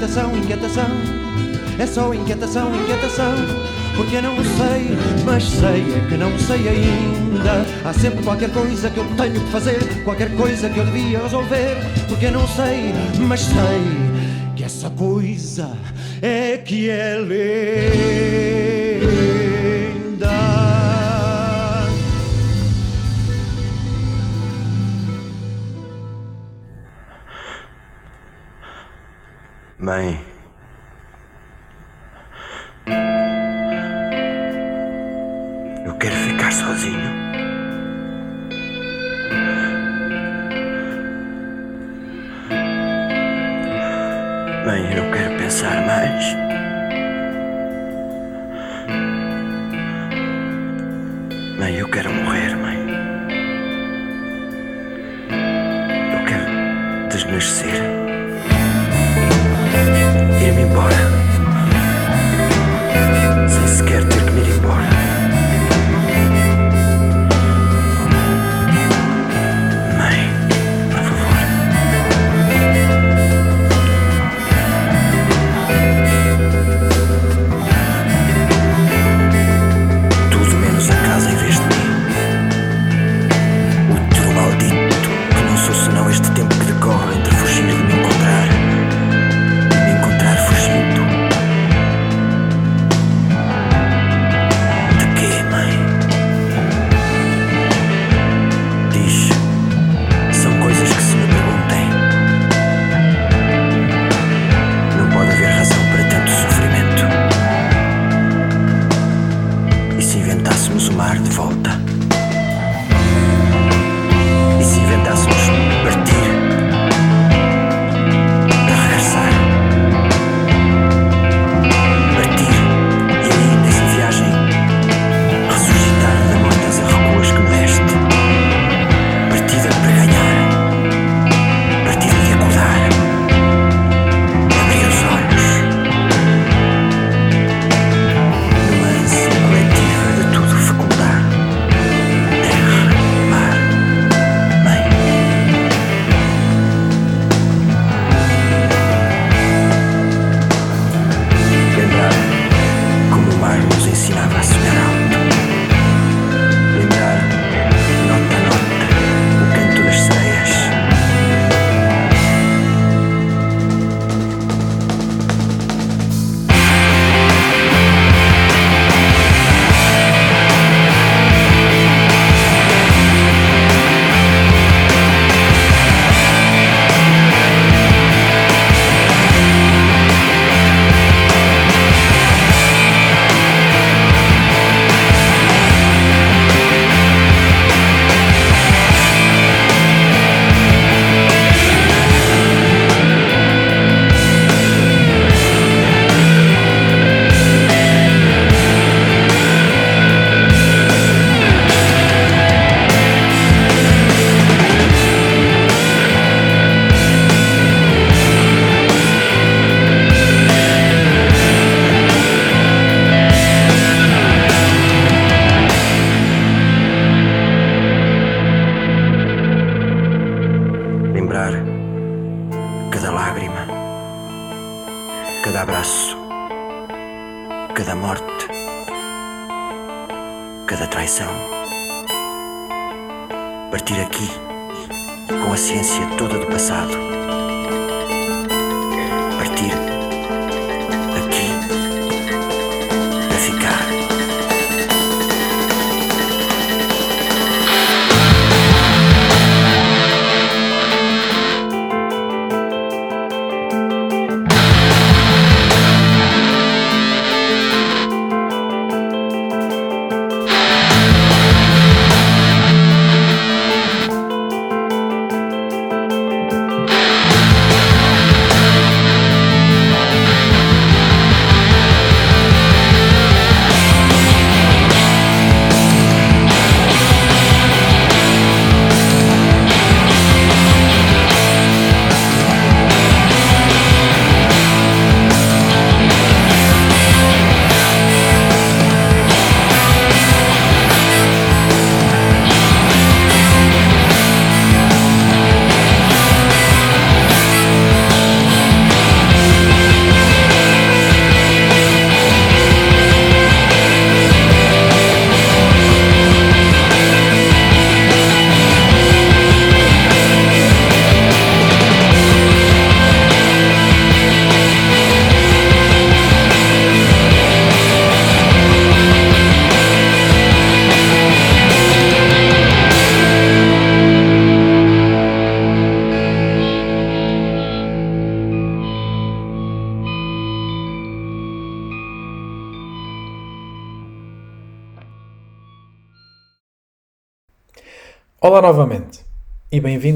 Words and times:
inquietação, 0.00 0.34
inquietação. 0.34 0.86
É 1.78 1.86
só 1.86 2.14
inquietação, 2.14 2.74
inquietação. 2.74 3.34
Porque 3.96 4.18
não 4.22 4.34
sei, 4.36 4.96
mas 5.26 5.44
sei 5.44 5.94
é 5.94 6.06
que 6.08 6.16
não 6.16 6.38
sei 6.38 6.68
ainda. 6.68 7.66
Há 7.84 7.92
sempre 7.92 8.24
qualquer 8.24 8.50
coisa 8.50 8.88
que 8.88 8.96
eu 8.96 9.04
tenho 9.16 9.34
que 9.34 9.50
fazer, 9.50 10.02
qualquer 10.02 10.34
coisa 10.36 10.70
que 10.70 10.78
eu 10.78 10.86
devia 10.86 11.22
resolver. 11.22 11.76
Porque 12.08 12.30
não 12.30 12.48
sei, 12.48 12.94
mas 13.28 13.40
sei 13.40 14.54
que 14.56 14.64
essa 14.64 14.88
coisa 14.88 15.76
é 16.22 16.56
que 16.56 16.88
é 16.88 17.16
ler. 17.16 18.69
Amém. 29.90 30.29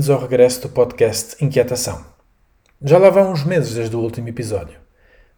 Bem-vindos 0.05 0.23
ao 0.23 0.29
regresso 0.29 0.61
do 0.61 0.69
podcast 0.69 1.43
Inquietação. 1.43 2.05
Já 2.83 2.99
lá 2.99 3.09
vão 3.09 3.33
uns 3.33 3.43
meses 3.43 3.75
desde 3.75 3.97
o 3.97 4.01
último 4.01 4.29
episódio. 4.29 4.79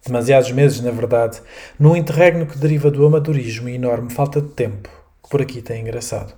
Demasiados 0.05 0.51
meses, 0.51 0.81
na 0.81 0.91
verdade, 0.91 1.41
num 1.79 1.95
interregno 1.95 2.47
que 2.47 2.59
deriva 2.59 2.91
do 2.91 3.07
amadorismo 3.07 3.69
e 3.69 3.77
enorme 3.77 4.11
falta 4.11 4.41
de 4.41 4.49
tempo 4.49 4.89
que 5.23 5.31
por 5.31 5.41
aqui 5.41 5.63
tem 5.63 5.83
engraçado. 5.83 6.35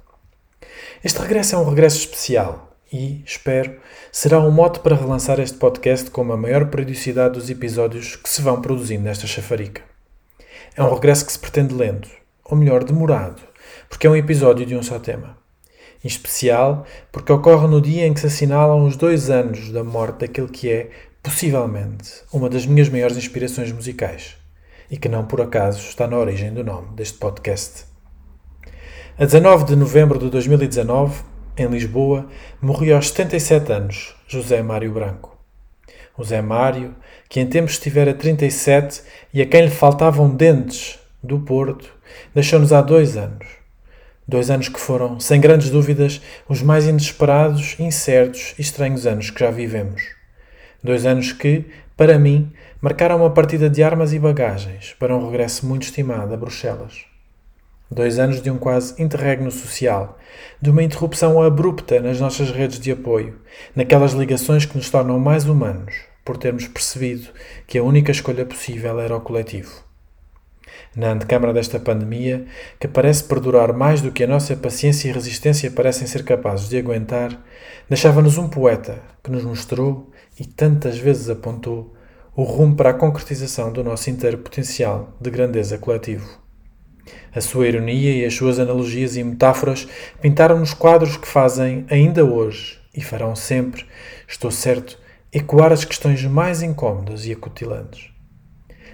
Este 1.02 1.18
regresso 1.20 1.54
é 1.54 1.58
um 1.58 1.70
regresso 1.70 1.96
especial 1.96 2.76
e, 2.92 3.22
espero, 3.24 3.80
será 4.12 4.38
um 4.40 4.50
mote 4.50 4.80
para 4.80 4.94
relançar 4.94 5.40
este 5.40 5.56
podcast 5.56 6.10
com 6.10 6.30
a 6.30 6.36
maior 6.36 6.66
periodicidade 6.66 7.32
dos 7.32 7.48
episódios 7.48 8.14
que 8.14 8.28
se 8.28 8.42
vão 8.42 8.60
produzindo 8.60 9.04
nesta 9.04 9.26
chafarica. 9.26 9.80
É 10.76 10.82
um 10.82 10.92
regresso 10.92 11.24
que 11.24 11.32
se 11.32 11.38
pretende 11.38 11.72
lento, 11.72 12.10
ou 12.44 12.58
melhor, 12.58 12.84
demorado, 12.84 13.40
porque 13.88 14.06
é 14.06 14.10
um 14.10 14.16
episódio 14.16 14.66
de 14.66 14.76
um 14.76 14.82
só 14.82 14.98
tema 14.98 15.47
em 16.02 16.08
especial 16.08 16.86
porque 17.10 17.32
ocorre 17.32 17.66
no 17.66 17.80
dia 17.80 18.06
em 18.06 18.14
que 18.14 18.20
se 18.20 18.26
assinalam 18.26 18.84
os 18.84 18.96
dois 18.96 19.30
anos 19.30 19.70
da 19.70 19.82
morte 19.82 20.20
daquele 20.20 20.48
que 20.48 20.70
é, 20.70 20.90
possivelmente, 21.22 22.22
uma 22.32 22.48
das 22.48 22.66
minhas 22.66 22.88
maiores 22.88 23.16
inspirações 23.16 23.72
musicais 23.72 24.36
e 24.90 24.96
que 24.96 25.08
não 25.08 25.26
por 25.26 25.40
acaso 25.40 25.80
está 25.80 26.06
na 26.06 26.16
origem 26.16 26.52
do 26.52 26.64
nome 26.64 26.88
deste 26.94 27.18
podcast. 27.18 27.84
A 29.18 29.24
19 29.24 29.64
de 29.64 29.76
novembro 29.76 30.18
de 30.18 30.30
2019, 30.30 31.22
em 31.56 31.66
Lisboa, 31.66 32.28
morreu 32.62 32.96
aos 32.96 33.08
77 33.08 33.72
anos 33.72 34.16
José 34.26 34.62
Mário 34.62 34.92
Branco. 34.92 35.36
O 36.16 36.24
Zé 36.24 36.40
Mário, 36.40 36.94
que 37.28 37.40
em 37.40 37.46
tempos 37.46 37.72
estivera 37.72 38.14
37 38.14 39.02
e 39.34 39.42
a 39.42 39.46
quem 39.46 39.62
lhe 39.62 39.70
faltavam 39.70 40.34
dentes 40.34 40.98
do 41.22 41.40
Porto, 41.40 41.92
deixou-nos 42.34 42.72
há 42.72 42.80
dois 42.80 43.16
anos 43.16 43.57
Dois 44.30 44.50
anos 44.50 44.68
que 44.68 44.78
foram, 44.78 45.18
sem 45.18 45.40
grandes 45.40 45.70
dúvidas, 45.70 46.20
os 46.46 46.60
mais 46.60 46.86
inesperados, 46.86 47.76
incertos 47.80 48.54
e 48.58 48.60
estranhos 48.60 49.06
anos 49.06 49.30
que 49.30 49.40
já 49.40 49.50
vivemos. 49.50 50.02
Dois 50.84 51.06
anos 51.06 51.32
que, 51.32 51.64
para 51.96 52.18
mim, 52.18 52.52
marcaram 52.78 53.16
uma 53.16 53.30
partida 53.30 53.70
de 53.70 53.82
armas 53.82 54.12
e 54.12 54.18
bagagens 54.18 54.94
para 54.98 55.16
um 55.16 55.30
regresso 55.30 55.64
muito 55.64 55.84
estimado 55.84 56.34
a 56.34 56.36
Bruxelas. 56.36 57.06
Dois 57.90 58.18
anos 58.18 58.42
de 58.42 58.50
um 58.50 58.58
quase 58.58 59.02
interregno 59.02 59.50
social, 59.50 60.18
de 60.60 60.68
uma 60.68 60.82
interrupção 60.82 61.40
abrupta 61.40 61.98
nas 61.98 62.20
nossas 62.20 62.50
redes 62.50 62.78
de 62.78 62.92
apoio, 62.92 63.40
naquelas 63.74 64.12
ligações 64.12 64.66
que 64.66 64.76
nos 64.76 64.90
tornam 64.90 65.18
mais 65.18 65.46
humanos, 65.46 65.94
por 66.22 66.36
termos 66.36 66.68
percebido 66.68 67.28
que 67.66 67.78
a 67.78 67.82
única 67.82 68.12
escolha 68.12 68.44
possível 68.44 69.00
era 69.00 69.16
o 69.16 69.22
coletivo 69.22 69.87
na 70.94 71.12
antecâmara 71.12 71.52
desta 71.52 71.78
pandemia, 71.78 72.44
que 72.78 72.88
parece 72.88 73.24
perdurar 73.24 73.72
mais 73.72 74.00
do 74.00 74.10
que 74.10 74.24
a 74.24 74.26
nossa 74.26 74.56
paciência 74.56 75.08
e 75.08 75.12
resistência 75.12 75.70
parecem 75.70 76.06
ser 76.06 76.24
capazes 76.24 76.68
de 76.68 76.76
aguentar, 76.76 77.40
deixava-nos 77.88 78.38
um 78.38 78.48
poeta 78.48 79.00
que 79.22 79.30
nos 79.30 79.44
mostrou 79.44 80.10
e 80.38 80.44
tantas 80.44 80.98
vezes 80.98 81.28
apontou 81.30 81.94
o 82.34 82.42
rumo 82.42 82.76
para 82.76 82.90
a 82.90 82.94
concretização 82.94 83.72
do 83.72 83.82
nosso 83.82 84.10
inteiro 84.10 84.38
potencial 84.38 85.16
de 85.20 85.30
grandeza 85.30 85.78
coletivo. 85.78 86.26
A 87.34 87.40
sua 87.40 87.68
ironia 87.68 88.14
e 88.14 88.24
as 88.24 88.34
suas 88.34 88.58
analogias 88.58 89.16
e 89.16 89.24
metáforas 89.24 89.88
pintaram-nos 90.20 90.74
quadros 90.74 91.16
que 91.16 91.26
fazem, 91.26 91.86
ainda 91.90 92.24
hoje, 92.24 92.78
e 92.94 93.00
farão 93.00 93.34
sempre, 93.34 93.86
estou 94.26 94.50
certo, 94.50 94.98
ecoar 95.32 95.72
as 95.72 95.84
questões 95.84 96.24
mais 96.24 96.62
incômodas 96.62 97.26
e 97.26 97.32
acutilantes 97.32 98.07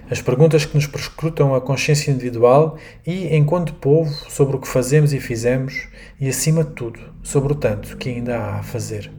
as 0.09 0.21
perguntas 0.21 0.65
que 0.65 0.75
nos 0.75 0.85
prescrutam 0.85 1.55
a 1.55 1.61
consciência 1.61 2.11
individual 2.11 2.77
e, 3.05 3.35
enquanto 3.35 3.73
povo, 3.73 4.11
sobre 4.29 4.55
o 4.55 4.59
que 4.59 4.67
fazemos 4.67 5.13
e 5.13 5.19
fizemos 5.19 5.87
e, 6.19 6.29
acima 6.29 6.63
de 6.63 6.71
tudo, 6.71 6.99
sobre 7.23 7.53
o 7.53 7.55
tanto 7.55 7.97
que 7.97 8.09
ainda 8.09 8.37
há 8.37 8.59
a 8.59 8.63
fazer. 8.63 9.11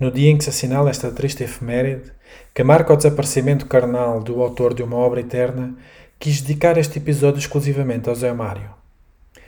No 0.00 0.10
dia 0.10 0.30
em 0.30 0.36
que 0.36 0.44
se 0.44 0.50
assinala 0.50 0.90
esta 0.90 1.12
triste 1.12 1.44
efeméride, 1.44 2.10
que 2.52 2.64
marca 2.64 2.92
o 2.92 2.96
desaparecimento 2.96 3.66
carnal 3.66 4.20
do 4.20 4.42
autor 4.42 4.74
de 4.74 4.82
uma 4.82 4.96
obra 4.96 5.20
eterna, 5.20 5.76
quis 6.18 6.40
dedicar 6.40 6.76
este 6.76 6.98
episódio 6.98 7.38
exclusivamente 7.38 8.08
ao 8.08 8.14
Zé 8.14 8.32
Mário. 8.32 8.70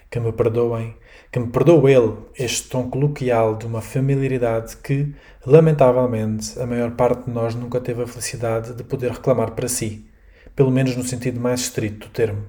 Que 0.09 0.21
me 0.21 0.31
perdoem, 0.31 0.95
que 1.33 1.41
me 1.41 1.49
perdoe 1.49 1.93
ele 1.93 2.15
este 2.39 2.69
tom 2.69 2.89
coloquial 2.89 3.57
de 3.57 3.67
uma 3.67 3.81
familiaridade 3.81 4.77
que, 4.77 5.13
lamentavelmente, 5.45 6.61
a 6.61 6.67
maior 6.67 6.93
parte 6.93 7.25
de 7.25 7.33
nós 7.33 7.55
nunca 7.55 7.81
teve 7.81 8.03
a 8.03 8.07
felicidade 8.07 8.75
de 8.75 8.85
poder 8.85 9.11
reclamar 9.11 9.53
para 9.53 9.67
si 9.67 10.12
pelo 10.55 10.71
menos 10.71 10.97
no 10.97 11.03
sentido 11.03 11.41
mais 11.41 11.61
estrito 11.61 12.07
do 12.07 12.13
termo. 12.13 12.45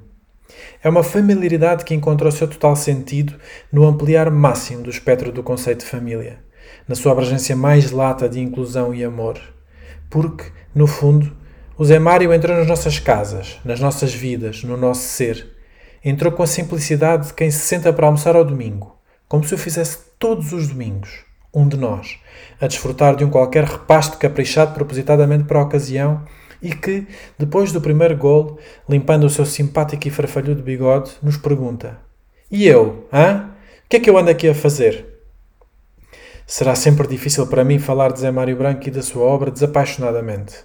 É 0.83 0.89
uma 0.89 1.03
familiaridade 1.03 1.85
que 1.85 1.93
encontra 1.93 2.27
o 2.27 2.31
seu 2.31 2.47
total 2.47 2.75
sentido 2.75 3.35
no 3.71 3.85
ampliar 3.85 4.29
máximo 4.29 4.83
do 4.83 4.89
espectro 4.89 5.31
do 5.31 5.43
conceito 5.43 5.79
de 5.79 5.89
família, 5.89 6.39
na 6.87 6.95
sua 6.95 7.11
abrangência 7.11 7.55
mais 7.55 7.91
lata 7.91 8.27
de 8.27 8.39
inclusão 8.39 8.93
e 8.93 9.03
amor. 9.03 9.39
Porque, 10.09 10.45
no 10.75 10.85
fundo, 10.85 11.35
o 11.77 11.85
Zé 11.85 11.97
Mário 11.97 12.33
entrou 12.33 12.55
nas 12.55 12.67
nossas 12.67 12.99
casas, 12.99 13.59
nas 13.65 13.79
nossas 13.79 14.13
vidas, 14.13 14.63
no 14.63 14.77
nosso 14.77 15.07
ser. 15.07 15.55
Entrou 16.03 16.31
com 16.31 16.43
a 16.43 16.47
simplicidade 16.47 17.27
de 17.27 17.33
quem 17.33 17.49
se 17.49 17.59
senta 17.59 17.91
para 17.91 18.05
almoçar 18.05 18.35
ao 18.35 18.45
domingo, 18.45 18.97
como 19.27 19.43
se 19.43 19.55
o 19.55 19.57
fizesse 19.57 19.97
todos 20.19 20.51
os 20.51 20.67
domingos, 20.67 21.23
um 21.53 21.67
de 21.67 21.77
nós, 21.77 22.19
a 22.59 22.67
desfrutar 22.67 23.15
de 23.15 23.23
um 23.23 23.29
qualquer 23.29 23.63
repasto 23.63 24.17
caprichado 24.17 24.73
propositadamente 24.73 25.45
para 25.45 25.59
a 25.59 25.63
ocasião 25.63 26.23
e 26.63 26.73
que, 26.73 27.05
depois 27.37 27.73
do 27.73 27.81
primeiro 27.81 28.15
gol, 28.15 28.57
limpando 28.87 29.25
o 29.25 29.29
seu 29.29 29.45
simpático 29.45 30.07
e 30.07 30.11
farfalhudo 30.11 30.63
bigode, 30.63 31.11
nos 31.21 31.35
pergunta: 31.35 31.99
E 32.49 32.65
eu, 32.65 33.05
hã? 33.11 33.49
O 33.85 33.89
que 33.89 33.97
é 33.97 33.99
que 33.99 34.09
eu 34.09 34.17
ando 34.17 34.31
aqui 34.31 34.47
a 34.47 34.55
fazer? 34.55 35.05
Será 36.47 36.73
sempre 36.73 37.07
difícil 37.07 37.45
para 37.47 37.63
mim 37.63 37.79
falar 37.79 38.11
de 38.11 38.21
Zé 38.21 38.31
Mário 38.31 38.55
Branco 38.55 38.87
e 38.87 38.91
da 38.91 39.01
sua 39.01 39.23
obra 39.23 39.51
desapaixonadamente. 39.51 40.55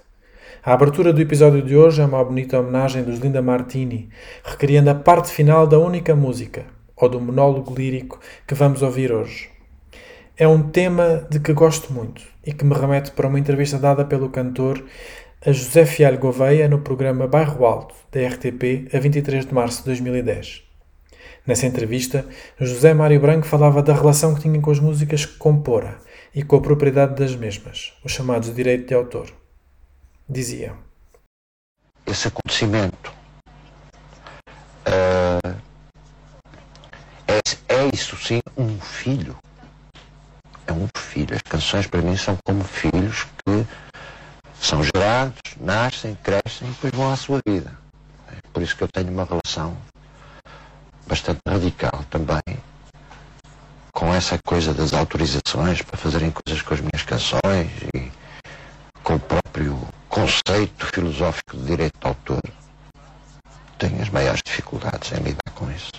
A 0.63 0.73
abertura 0.73 1.13
do 1.13 1.21
episódio 1.21 1.61
de 1.61 1.75
hoje 1.75 2.01
é 2.01 2.05
uma 2.05 2.23
bonita 2.23 2.59
homenagem 2.59 3.03
dos 3.03 3.19
Linda 3.19 3.41
Martini, 3.41 4.09
recriando 4.43 4.89
a 4.89 4.95
parte 4.95 5.31
final 5.31 5.65
da 5.67 5.79
única 5.79 6.15
música, 6.15 6.65
ou 6.95 7.07
do 7.07 7.19
monólogo 7.19 7.73
lírico 7.73 8.19
que 8.45 8.55
vamos 8.55 8.81
ouvir 8.81 9.11
hoje. 9.11 9.49
É 10.35 10.47
um 10.47 10.69
tema 10.69 11.25
de 11.29 11.39
que 11.39 11.53
gosto 11.53 11.93
muito 11.93 12.23
e 12.45 12.53
que 12.53 12.65
me 12.65 12.73
remete 12.73 13.11
para 13.11 13.27
uma 13.27 13.39
entrevista 13.39 13.77
dada 13.77 14.03
pelo 14.03 14.29
cantor 14.29 14.83
a 15.45 15.53
José 15.53 15.85
Fialho 15.85 16.19
Gouveia 16.19 16.67
no 16.67 16.81
programa 16.81 17.25
Bairro 17.25 17.65
Alto, 17.65 17.95
da 18.11 18.19
RTP, 18.27 18.93
a 18.93 18.99
23 18.99 19.45
de 19.45 19.53
março 19.53 19.79
de 19.79 19.85
2010. 19.85 20.63
Nessa 21.47 21.65
entrevista, 21.65 22.27
José 22.59 22.93
Mário 22.93 23.21
Branco 23.21 23.47
falava 23.47 23.81
da 23.81 23.93
relação 23.93 24.35
que 24.35 24.41
tinha 24.41 24.59
com 24.59 24.69
as 24.69 24.79
músicas 24.79 25.25
que 25.25 25.37
compora 25.37 25.97
e 26.35 26.43
com 26.43 26.57
a 26.57 26.61
propriedade 26.61 27.15
das 27.15 27.35
mesmas, 27.35 27.93
os 28.03 28.11
chamados 28.11 28.53
direito 28.53 28.87
de 28.87 28.93
autor. 28.93 29.31
Dizia: 30.27 30.73
Esse 32.05 32.27
acontecimento 32.27 33.13
uh, 34.85 35.55
é, 37.27 37.73
é 37.73 37.89
isso 37.93 38.17
sim 38.17 38.41
um 38.57 38.77
filho. 38.79 39.37
É 40.67 40.73
um 40.73 40.87
filho. 40.95 41.33
As 41.33 41.41
canções 41.41 41.87
para 41.87 42.01
mim 42.01 42.17
são 42.17 42.37
como 42.45 42.63
filhos 42.63 43.23
que 43.23 43.65
são 44.69 44.83
gerados, 44.83 45.39
nascem, 45.59 46.15
crescem 46.21 46.67
e 46.67 46.71
depois 46.71 46.93
vão 46.93 47.11
à 47.11 47.15
sua 47.15 47.39
vida. 47.43 47.75
É 48.31 48.35
por 48.53 48.61
isso 48.61 48.75
que 48.75 48.83
eu 48.83 48.87
tenho 48.87 49.11
uma 49.11 49.25
relação 49.25 49.75
bastante 51.07 51.39
radical 51.47 52.05
também 52.11 52.39
com 53.91 54.13
essa 54.13 54.37
coisa 54.45 54.71
das 54.71 54.93
autorizações 54.93 55.81
para 55.81 55.97
fazerem 55.97 56.31
coisas 56.31 56.61
com 56.61 56.73
as 56.75 56.81
minhas 56.81 57.03
canções 57.03 57.71
e 57.95 58.11
com 59.03 59.15
o 59.15 59.19
próprio 59.19 59.79
conceito 60.07 60.85
filosófico 60.85 61.57
de 61.57 61.65
direito 61.65 61.99
de 61.99 62.07
autor. 62.07 62.43
Tenho 63.79 63.99
as 64.03 64.09
maiores 64.09 64.41
dificuldades 64.45 65.11
em 65.13 65.23
lidar 65.23 65.51
com 65.55 65.69
isso. 65.71 65.91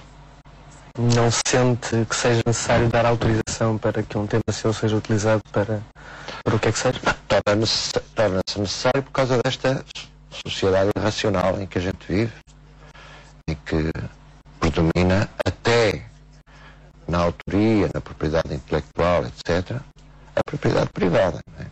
Não 0.97 1.29
sente 1.31 2.07
que 2.09 2.15
seja 2.15 2.43
necessário 2.47 2.89
dar 2.89 3.05
autorização 3.05 3.77
para 3.77 4.01
que 4.01 4.17
um 4.17 4.29
tema 4.29 4.45
seu 4.53 4.73
seja 4.73 4.97
utilizado 4.97 5.43
para, 5.51 5.83
para 6.43 6.57
o 6.57 6.59
que 6.59 6.69
é 6.69 6.73
que 6.73 6.79
seja? 6.79 7.01
Torna-se 7.29 7.93
torna 8.15 8.41
necessário 8.57 9.03
por 9.03 9.13
causa 9.13 9.41
desta 9.43 9.85
sociedade 10.31 10.91
irracional 10.97 11.61
em 11.61 11.67
que 11.67 11.79
a 11.79 11.81
gente 11.81 12.07
vive 12.07 12.33
e 13.49 13.55
que 13.55 13.91
predomina 14.59 15.29
até 15.45 16.07
na 17.09 17.19
autoria, 17.19 17.91
na 17.93 18.01
propriedade 18.01 18.55
intelectual, 18.55 19.25
etc., 19.27 19.81
a 20.37 20.41
propriedade 20.45 20.91
privada. 20.91 21.41
Não 21.53 21.65
é? 21.65 21.69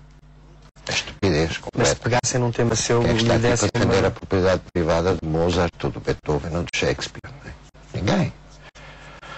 A 0.88 0.90
estupidez 0.90 1.58
completa. 1.58 1.78
Mas 1.78 1.88
se 1.88 1.96
pegassem 1.96 2.40
num 2.40 2.50
tema 2.50 2.74
seu 2.74 3.02
Quem 3.02 3.16
está 3.16 3.36
e 3.36 3.38
defender 3.38 4.04
a 4.04 4.10
propriedade 4.10 4.62
privada 4.72 5.14
de 5.14 5.28
Mozart 5.28 5.72
ou 5.84 5.90
do 5.90 6.00
Beethoven 6.00 6.56
ou 6.56 6.64
de 6.64 6.70
Shakespeare? 6.76 7.20
Não 7.24 7.50
é? 7.50 7.54
Ninguém. 7.94 8.32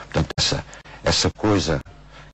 Portanto, 0.04 0.28
essa, 0.38 0.64
essa 1.04 1.30
coisa 1.30 1.80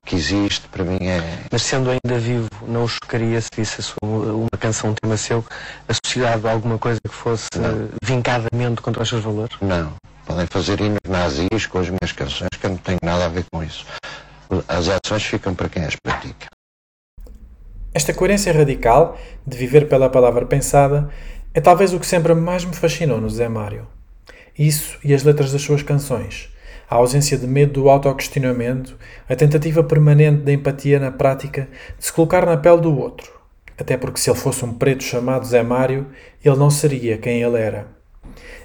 que 0.07 0.15
existe 0.15 0.67
para 0.69 0.83
mim 0.83 0.97
é. 1.01 1.21
Mas 1.51 1.61
sendo 1.61 1.89
ainda 1.89 2.17
vivo, 2.17 2.49
não 2.65 2.85
o 2.85 2.87
chocaria 2.87 3.39
se 3.41 3.49
visse 3.55 3.81
uma 4.01 4.47
canção, 4.57 4.91
um 4.91 4.93
tema 4.93 5.17
seu, 5.17 5.45
associado 5.87 6.47
a 6.47 6.51
alguma 6.51 6.77
coisa 6.79 6.99
que 7.05 7.13
fosse 7.13 7.49
Não. 7.55 7.89
vincadamente 8.01 8.81
contra 8.81 9.03
os 9.03 9.09
seus 9.09 9.23
valores? 9.23 9.55
Não. 9.61 9.93
Podem 10.25 10.47
fazer 10.47 10.79
hinos 10.79 10.99
nazis 11.07 11.65
com 11.67 11.79
as 11.79 11.89
minhas 11.89 12.11
canções, 12.13 12.49
que 12.59 12.65
eu 12.65 12.71
não 12.71 12.77
tenho 12.77 12.99
nada 13.03 13.25
a 13.25 13.29
ver 13.29 13.45
com 13.51 13.61
isso. 13.63 13.85
As 14.67 14.87
ações 14.87 15.23
ficam 15.23 15.53
para 15.53 15.69
quem 15.69 15.83
as 15.83 15.95
pratica. 15.95 16.47
Esta 17.93 18.13
coerência 18.13 18.53
radical 18.53 19.17
de 19.45 19.57
viver 19.57 19.89
pela 19.89 20.09
palavra 20.09 20.45
pensada 20.45 21.09
é 21.53 21.59
talvez 21.59 21.93
o 21.93 21.99
que 21.99 22.05
sempre 22.05 22.33
mais 22.33 22.63
me 22.63 22.75
fascinou 22.75 23.19
no 23.19 23.29
Zé 23.29 23.49
Mário. 23.49 23.87
Isso 24.57 24.97
e 25.03 25.13
as 25.13 25.23
letras 25.23 25.51
das 25.51 25.61
suas 25.61 25.83
canções, 25.83 26.49
a 26.89 26.95
ausência 26.95 27.37
de 27.37 27.45
medo 27.45 27.81
do 27.81 27.89
autoquestionamento, 27.89 28.97
a 29.27 29.35
tentativa 29.35 29.83
permanente 29.83 30.43
da 30.43 30.53
empatia 30.53 30.99
na 30.99 31.11
prática 31.11 31.67
de 31.97 32.05
se 32.05 32.13
colocar 32.13 32.45
na 32.45 32.57
pele 32.57 32.81
do 32.81 32.97
outro. 32.97 33.31
Até 33.77 33.97
porque 33.97 34.19
se 34.19 34.29
ele 34.29 34.39
fosse 34.39 34.63
um 34.65 34.73
preto 34.73 35.03
chamado 35.03 35.45
Zé 35.45 35.61
Mário, 35.61 36.07
ele 36.43 36.55
não 36.55 36.69
seria 36.69 37.17
quem 37.17 37.41
ele 37.41 37.59
era. 37.59 37.87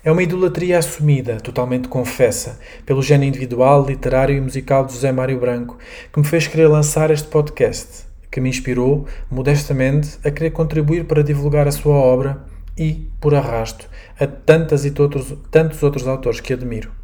É 0.05 0.11
uma 0.11 0.23
idolatria 0.23 0.79
assumida, 0.79 1.37
totalmente 1.41 1.89
confessa, 1.89 2.59
pelo 2.85 3.03
gênio 3.03 3.29
individual, 3.29 3.87
literário 3.87 4.37
e 4.37 4.41
musical 4.41 4.85
de 4.85 4.95
José 4.95 5.13
Mário 5.13 5.39
Branco, 5.39 5.79
que 6.13 6.19
me 6.19 6.27
fez 6.27 6.47
querer 6.47 6.69
lançar 6.69 7.11
este 7.11 7.29
podcast 7.29 8.11
que 8.31 8.41
me 8.41 8.49
inspirou, 8.49 9.07
modestamente, 9.31 10.19
a 10.25 10.31
querer 10.31 10.53
contribuir 10.53 11.05
para 11.05 11.23
divulgar 11.23 11.69
a 11.69 11.73
sua 11.73 11.95
obra 11.95 12.43
e, 12.79 13.07
por 13.21 13.35
arrasto, 13.35 13.87
a 14.19 14.27
tantas 14.27 14.87
e 14.87 14.91
todos, 14.91 15.35
tantos 15.51 15.83
outros 15.83 16.09
autores 16.09 16.41
que 16.41 16.55
admiro. 16.55 17.02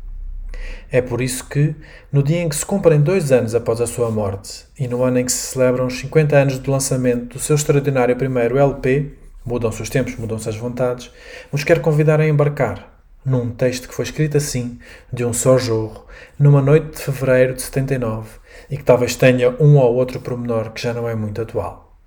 É 0.91 1.01
por 1.01 1.21
isso 1.21 1.49
que, 1.49 1.75
no 2.13 2.23
dia 2.23 2.41
em 2.41 2.49
que 2.49 2.57
se 2.57 2.65
cumprem 2.65 3.01
dois 3.01 3.31
anos 3.33 3.55
após 3.55 3.81
a 3.81 3.87
sua 3.87 4.11
morte 4.11 4.65
e 4.79 4.89
no 4.89 5.03
ano 5.03 5.19
em 5.19 5.25
que 5.25 5.33
se 5.33 5.53
celebram 5.53 5.87
os 5.87 5.99
50 5.99 6.37
anos 6.37 6.59
do 6.59 6.71
lançamento 6.71 7.35
do 7.35 7.39
seu 7.39 7.57
extraordinário 7.57 8.17
primeiro 8.17 8.59
LP, 8.59 9.13
Mudam-se 9.49 9.81
os 9.81 9.89
tempos, 9.89 10.15
mudam-se 10.17 10.47
as 10.47 10.57
vontades, 10.57 11.11
nos 11.51 11.65
quero 11.65 11.81
convidar 11.81 12.21
a 12.21 12.29
embarcar 12.29 13.01
num 13.25 13.51
texto 13.51 13.89
que 13.89 13.95
foi 13.95 14.05
escrito 14.05 14.37
assim, 14.37 14.79
de 15.11 15.25
um 15.25 15.33
só 15.33 15.57
jorro, 15.57 16.05
numa 16.39 16.61
noite 16.61 16.97
de 16.97 17.03
fevereiro 17.03 17.55
de 17.55 17.63
79, 17.63 18.29
e 18.71 18.77
que 18.77 18.85
talvez 18.85 19.17
tenha 19.17 19.57
um 19.59 19.79
ou 19.79 19.95
outro 19.95 20.21
promenor 20.21 20.73
que 20.73 20.83
já 20.83 20.93
não 20.93 21.09
é 21.09 21.15
muito 21.15 21.41
atual. 21.41 21.99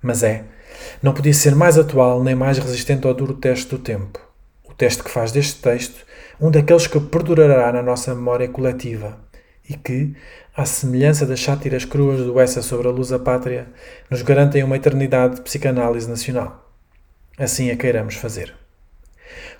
Mas 0.00 0.22
é, 0.22 0.44
não 1.02 1.12
podia 1.12 1.34
ser 1.34 1.54
mais 1.54 1.76
atual 1.76 2.24
nem 2.24 2.34
mais 2.34 2.56
resistente 2.56 3.06
ao 3.06 3.12
duro 3.12 3.34
teste 3.34 3.68
do 3.68 3.78
tempo. 3.78 4.18
O 4.74 4.76
teste 4.76 5.04
que 5.04 5.10
faz 5.10 5.30
deste 5.30 5.62
texto 5.62 6.04
um 6.40 6.50
daqueles 6.50 6.88
que 6.88 6.98
perdurará 6.98 7.72
na 7.72 7.80
nossa 7.80 8.12
memória 8.12 8.48
coletiva 8.48 9.20
e 9.70 9.74
que, 9.74 10.16
à 10.52 10.64
semelhança 10.64 11.24
das 11.24 11.40
sátiras 11.40 11.84
cruas 11.84 12.18
do 12.18 12.40
Essa 12.40 12.60
sobre 12.60 12.88
a 12.88 12.90
luz 12.90 13.10
da 13.10 13.18
pátria, 13.20 13.68
nos 14.10 14.22
garantem 14.22 14.64
uma 14.64 14.74
eternidade 14.74 15.36
de 15.36 15.42
psicanálise 15.42 16.10
nacional. 16.10 16.74
Assim 17.38 17.70
a 17.70 17.76
queiramos 17.76 18.16
fazer. 18.16 18.52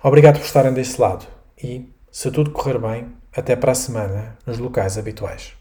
Obrigado 0.03 0.41
por 0.41 0.47
estarem 0.47 0.75
desse 0.75 1.01
lado 1.01 1.25
e, 1.63 1.89
se 2.11 2.29
tudo 2.33 2.51
correr 2.51 2.81
bem, 2.81 3.07
até 3.33 3.55
para 3.55 3.71
a 3.71 3.77
semana 3.77 4.37
nos 4.45 4.59
locais 4.59 4.99
habituais. 4.99 5.55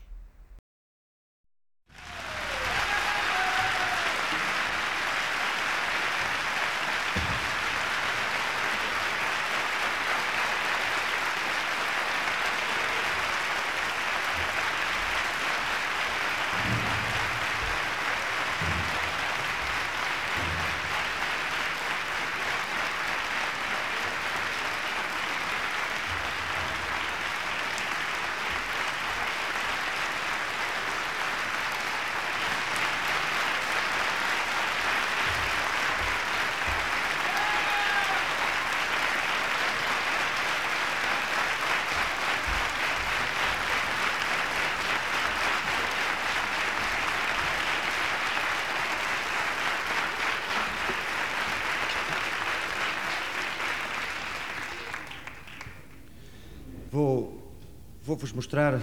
Vou, 58.06 58.13
vou-vos 58.24 58.36
mostrar 58.38 58.82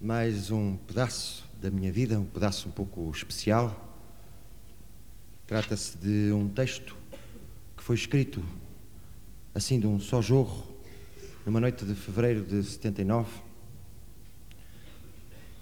mais 0.00 0.50
um 0.50 0.74
pedaço 0.74 1.48
da 1.62 1.70
minha 1.70 1.92
vida, 1.92 2.18
um 2.18 2.24
pedaço 2.24 2.68
um 2.68 2.72
pouco 2.72 3.08
especial. 3.14 3.88
Trata-se 5.46 5.96
de 5.96 6.32
um 6.32 6.48
texto 6.48 6.96
que 7.76 7.84
foi 7.84 7.94
escrito 7.94 8.42
assim 9.54 9.78
de 9.78 9.86
um 9.86 10.00
só 10.00 10.20
jorro, 10.20 10.66
numa 11.46 11.60
noite 11.60 11.84
de 11.84 11.94
fevereiro 11.94 12.42
de 12.44 12.64
79, 12.64 13.30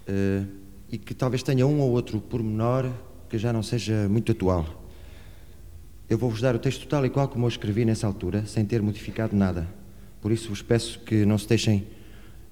eh, 0.07 0.45
e 0.90 0.97
que 0.97 1.12
talvez 1.12 1.43
tenha 1.43 1.67
um 1.67 1.81
ou 1.81 1.90
outro 1.90 2.19
pormenor 2.19 2.90
que 3.28 3.37
já 3.37 3.52
não 3.52 3.62
seja 3.62 4.09
muito 4.09 4.33
atual. 4.33 4.87
Eu 6.09 6.17
vou-vos 6.17 6.40
dar 6.40 6.57
o 6.57 6.59
texto 6.59 6.88
tal 6.88 7.05
e 7.05 7.11
qual 7.11 7.28
como 7.28 7.45
eu 7.45 7.50
escrevi 7.50 7.85
nessa 7.85 8.07
altura, 8.07 8.47
sem 8.47 8.64
ter 8.64 8.81
modificado 8.81 9.37
nada. 9.37 9.69
Por 10.23 10.33
isso 10.33 10.49
vos 10.49 10.62
peço 10.62 10.99
que 11.00 11.26
não 11.26 11.37
se 11.37 11.47
deixem 11.47 11.98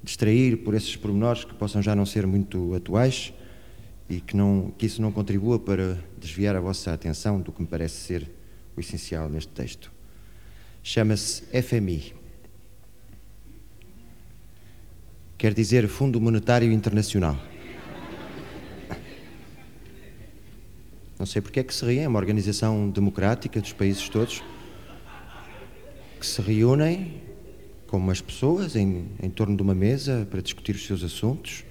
distrair 0.02 0.58
por 0.58 0.74
esses 0.74 0.94
pormenores 0.96 1.44
que 1.44 1.54
possam 1.54 1.82
já 1.82 1.94
não 1.94 2.06
ser 2.06 2.26
muito 2.26 2.74
atuais 2.74 3.32
e 4.08 4.20
que, 4.20 4.36
não, 4.36 4.72
que 4.78 4.86
isso 4.86 5.02
não 5.02 5.10
contribua 5.10 5.58
para 5.58 5.98
desviar 6.18 6.54
a 6.54 6.60
vossa 6.60 6.92
atenção 6.92 7.40
do 7.40 7.50
que 7.50 7.60
me 7.60 7.66
parece 7.66 7.96
ser 7.96 8.30
o 8.76 8.80
essencial 8.80 9.28
neste 9.28 9.52
texto. 9.52 9.92
Chama-se 10.82 11.42
FMI. 11.62 12.14
Quer 15.36 15.52
dizer 15.52 15.88
Fundo 15.88 16.20
Monetário 16.20 16.70
Internacional. 16.70 17.36
Não 21.18 21.26
sei 21.26 21.40
porque 21.40 21.60
é 21.60 21.64
que 21.64 21.74
se 21.74 21.84
riem, 21.84 22.04
é 22.04 22.08
uma 22.08 22.18
organização 22.18 22.90
democrática 22.90 23.60
dos 23.60 23.72
países 23.72 24.08
todos 24.08 24.42
que 26.20 26.26
se 26.26 26.40
reúnem 26.42 27.25
como 27.96 28.10
as 28.10 28.20
pessoas 28.20 28.76
em, 28.76 29.06
em 29.22 29.30
torno 29.30 29.56
de 29.56 29.62
uma 29.62 29.74
mesa 29.74 30.28
para 30.30 30.42
discutir 30.42 30.76
os 30.76 30.86
seus 30.86 31.02
assuntos 31.02 31.64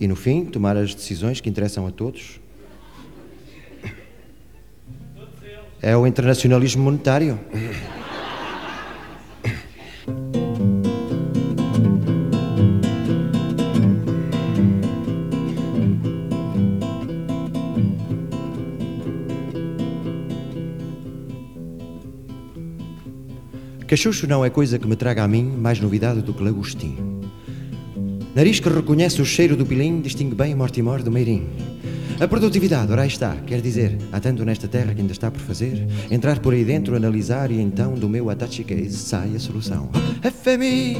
e, 0.00 0.08
no 0.08 0.16
fim, 0.16 0.46
tomar 0.46 0.78
as 0.78 0.94
decisões 0.94 1.42
que 1.42 1.50
interessam 1.50 1.86
a 1.86 1.90
todos. 1.90 2.40
É 5.82 5.94
o 5.94 6.06
internacionalismo 6.06 6.82
monetário. 6.82 7.38
Cachucho 23.88 24.26
não 24.26 24.44
é 24.44 24.50
coisa 24.50 24.78
que 24.78 24.86
me 24.86 24.94
traga 24.94 25.24
a 25.24 25.28
mim 25.28 25.42
mais 25.42 25.80
novidade 25.80 26.20
do 26.20 26.34
que 26.34 26.42
lagostim. 26.42 26.94
Nariz 28.34 28.60
que 28.60 28.68
reconhece 28.68 29.22
o 29.22 29.24
cheiro 29.24 29.56
do 29.56 29.64
pilim 29.64 30.02
distingue 30.02 30.34
bem 30.34 30.54
Mortimor 30.54 31.02
do 31.02 31.10
Meirim. 31.10 31.46
A 32.20 32.28
produtividade, 32.28 32.92
ora 32.92 33.00
aí 33.00 33.08
está, 33.08 33.34
quer 33.46 33.62
dizer, 33.62 33.96
há 34.12 34.20
tanto 34.20 34.44
nesta 34.44 34.68
terra 34.68 34.92
que 34.92 35.00
ainda 35.00 35.14
está 35.14 35.30
por 35.30 35.40
fazer, 35.40 35.86
entrar 36.10 36.38
por 36.38 36.52
aí 36.52 36.66
dentro, 36.66 36.94
analisar 36.94 37.50
e 37.50 37.58
então 37.62 37.94
do 37.94 38.10
meu 38.10 38.28
attache 38.28 38.62
case 38.62 38.92
sai 38.92 39.34
a 39.34 39.38
solução. 39.38 39.88
FMI, 40.44 40.98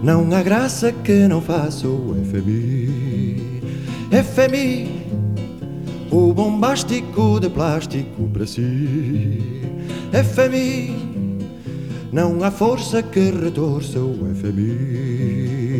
não 0.00 0.32
há 0.32 0.44
graça 0.44 0.92
que 0.92 1.26
não 1.26 1.42
faça 1.42 1.88
o 1.88 2.14
FMI. 2.30 3.60
FMI, 4.12 5.06
o 6.08 6.32
bombástico 6.32 7.40
de 7.40 7.50
plástico 7.50 8.28
para 8.28 8.46
si. 8.46 9.40
FMI, 10.12 11.13
não 12.14 12.44
há 12.44 12.50
força 12.52 13.02
que 13.02 13.32
retorça 13.32 13.98
o 13.98 14.32
FMI. 14.36 15.74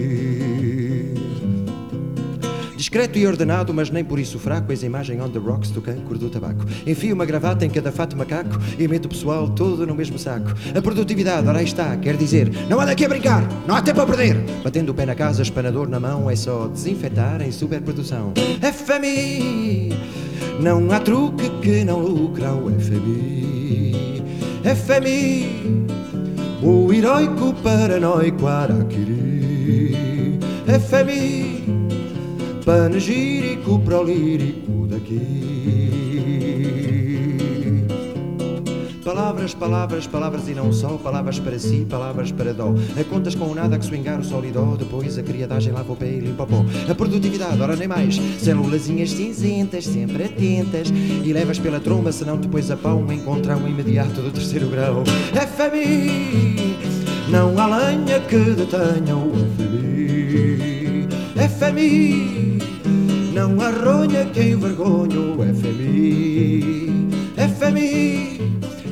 Discreto 2.77 3.17
e 3.17 3.25
ordenado, 3.25 3.73
mas 3.73 3.89
nem 3.89 4.05
por 4.05 4.19
isso 4.19 4.37
fraco, 4.41 4.73
eis 4.73 4.83
a 4.83 4.87
imagem 4.87 5.23
on 5.23 5.31
the 5.31 5.39
rocks 5.39 5.71
do 5.71 5.81
cancro 5.81 6.19
do 6.19 6.29
tabaco. 6.29 6.65
Enfio 6.85 7.15
uma 7.15 7.25
gravata 7.25 7.65
em 7.65 7.71
cada 7.71 7.93
fato 7.93 8.17
macaco 8.17 8.59
e 8.77 8.89
meto 8.89 9.05
o 9.05 9.11
pessoal 9.11 9.49
todo 9.49 9.87
no 9.87 9.95
mesmo 9.95 10.19
saco. 10.19 10.53
A 10.77 10.83
produtividade, 10.83 11.47
ora 11.47 11.61
aí 11.61 11.67
está, 11.67 11.97
quer 11.99 12.17
dizer, 12.17 12.51
não 12.69 12.81
há 12.81 12.87
daqui 12.87 13.05
a 13.05 13.09
brincar, 13.09 13.49
não 13.65 13.77
há 13.77 13.83
tempo 13.83 14.01
a 14.01 14.07
perder. 14.07 14.37
Batendo 14.65 14.91
o 14.91 14.95
pé 14.95 15.07
na 15.07 15.15
casa, 15.15 15.41
espanador 15.41 15.89
na 15.89 16.01
mão, 16.01 16.29
é 16.29 16.35
só 16.35 16.67
desinfetar 16.67 17.43
em 17.43 17.53
superprodução. 17.53 18.33
FMI, 18.61 19.91
não 20.59 20.91
há 20.91 20.99
truque 20.99 21.49
que 21.63 21.85
não 21.85 22.01
lucra 22.01 22.53
o 22.53 22.73
FMI. 22.73 23.95
FMI, 24.65 25.84
o 26.65 26.91
heróico 26.93 27.53
paranoico 27.63 28.47
Araquiri 28.47 30.39
é 30.67 30.79
femi, 30.79 31.63
panegírico 32.65 33.79
prolírico 33.81 34.87
daqui. 34.87 35.84
Palavras, 39.15 39.55
palavras, 39.55 40.07
palavras 40.09 40.49
e 40.49 40.55
não 40.55 40.73
só, 40.73 40.89
palavras 40.99 41.39
para 41.39 41.57
si, 41.57 41.87
palavras 41.89 42.33
para 42.33 42.53
dó. 42.53 42.75
A 42.99 43.05
contas 43.05 43.37
com 43.37 43.45
o 43.45 43.55
nada 43.55 43.79
que 43.79 43.85
swingar 43.85 44.19
o 44.19 44.25
sol 44.25 44.45
e 44.45 44.51
dó, 44.51 44.75
depois 44.77 45.17
a 45.17 45.23
criadagem 45.23 45.73
lava 45.73 45.93
o 45.93 45.95
pé 45.95 46.09
e 46.09 46.19
limpa 46.19 46.43
o 46.43 46.47
pó. 46.49 46.65
A 46.91 46.95
produtividade, 46.97 47.63
ora 47.63 47.77
nem 47.77 47.87
mais, 47.87 48.17
célulazinhas 48.41 49.13
cinzentas, 49.13 49.85
sempre 49.85 50.25
atentas, 50.25 50.89
e 50.91 51.33
levas 51.33 51.61
pela 51.61 51.79
tromba, 51.79 52.11
senão 52.11 52.37
depois 52.37 52.73
a 52.73 52.77
pão 52.77 53.07
encontrar 53.13 53.57
um 53.57 53.69
imediato 53.69 54.21
do 54.21 54.33
terceiro 54.33 54.67
grau. 54.67 55.05
FMI, 55.33 56.77
não 57.31 57.57
há 57.57 57.67
lenha 57.69 58.19
que 58.19 58.37
detenha 58.37 59.17
o 59.17 59.31
FMI. 59.57 61.07
FMI, 61.57 62.59
não 63.33 63.61
há 63.61 63.71
ronha 63.71 64.25
que 64.25 64.43
envergonhe 64.43 65.17
o 65.19 65.37
FMI. 65.55 66.91
FMI. 67.61 68.35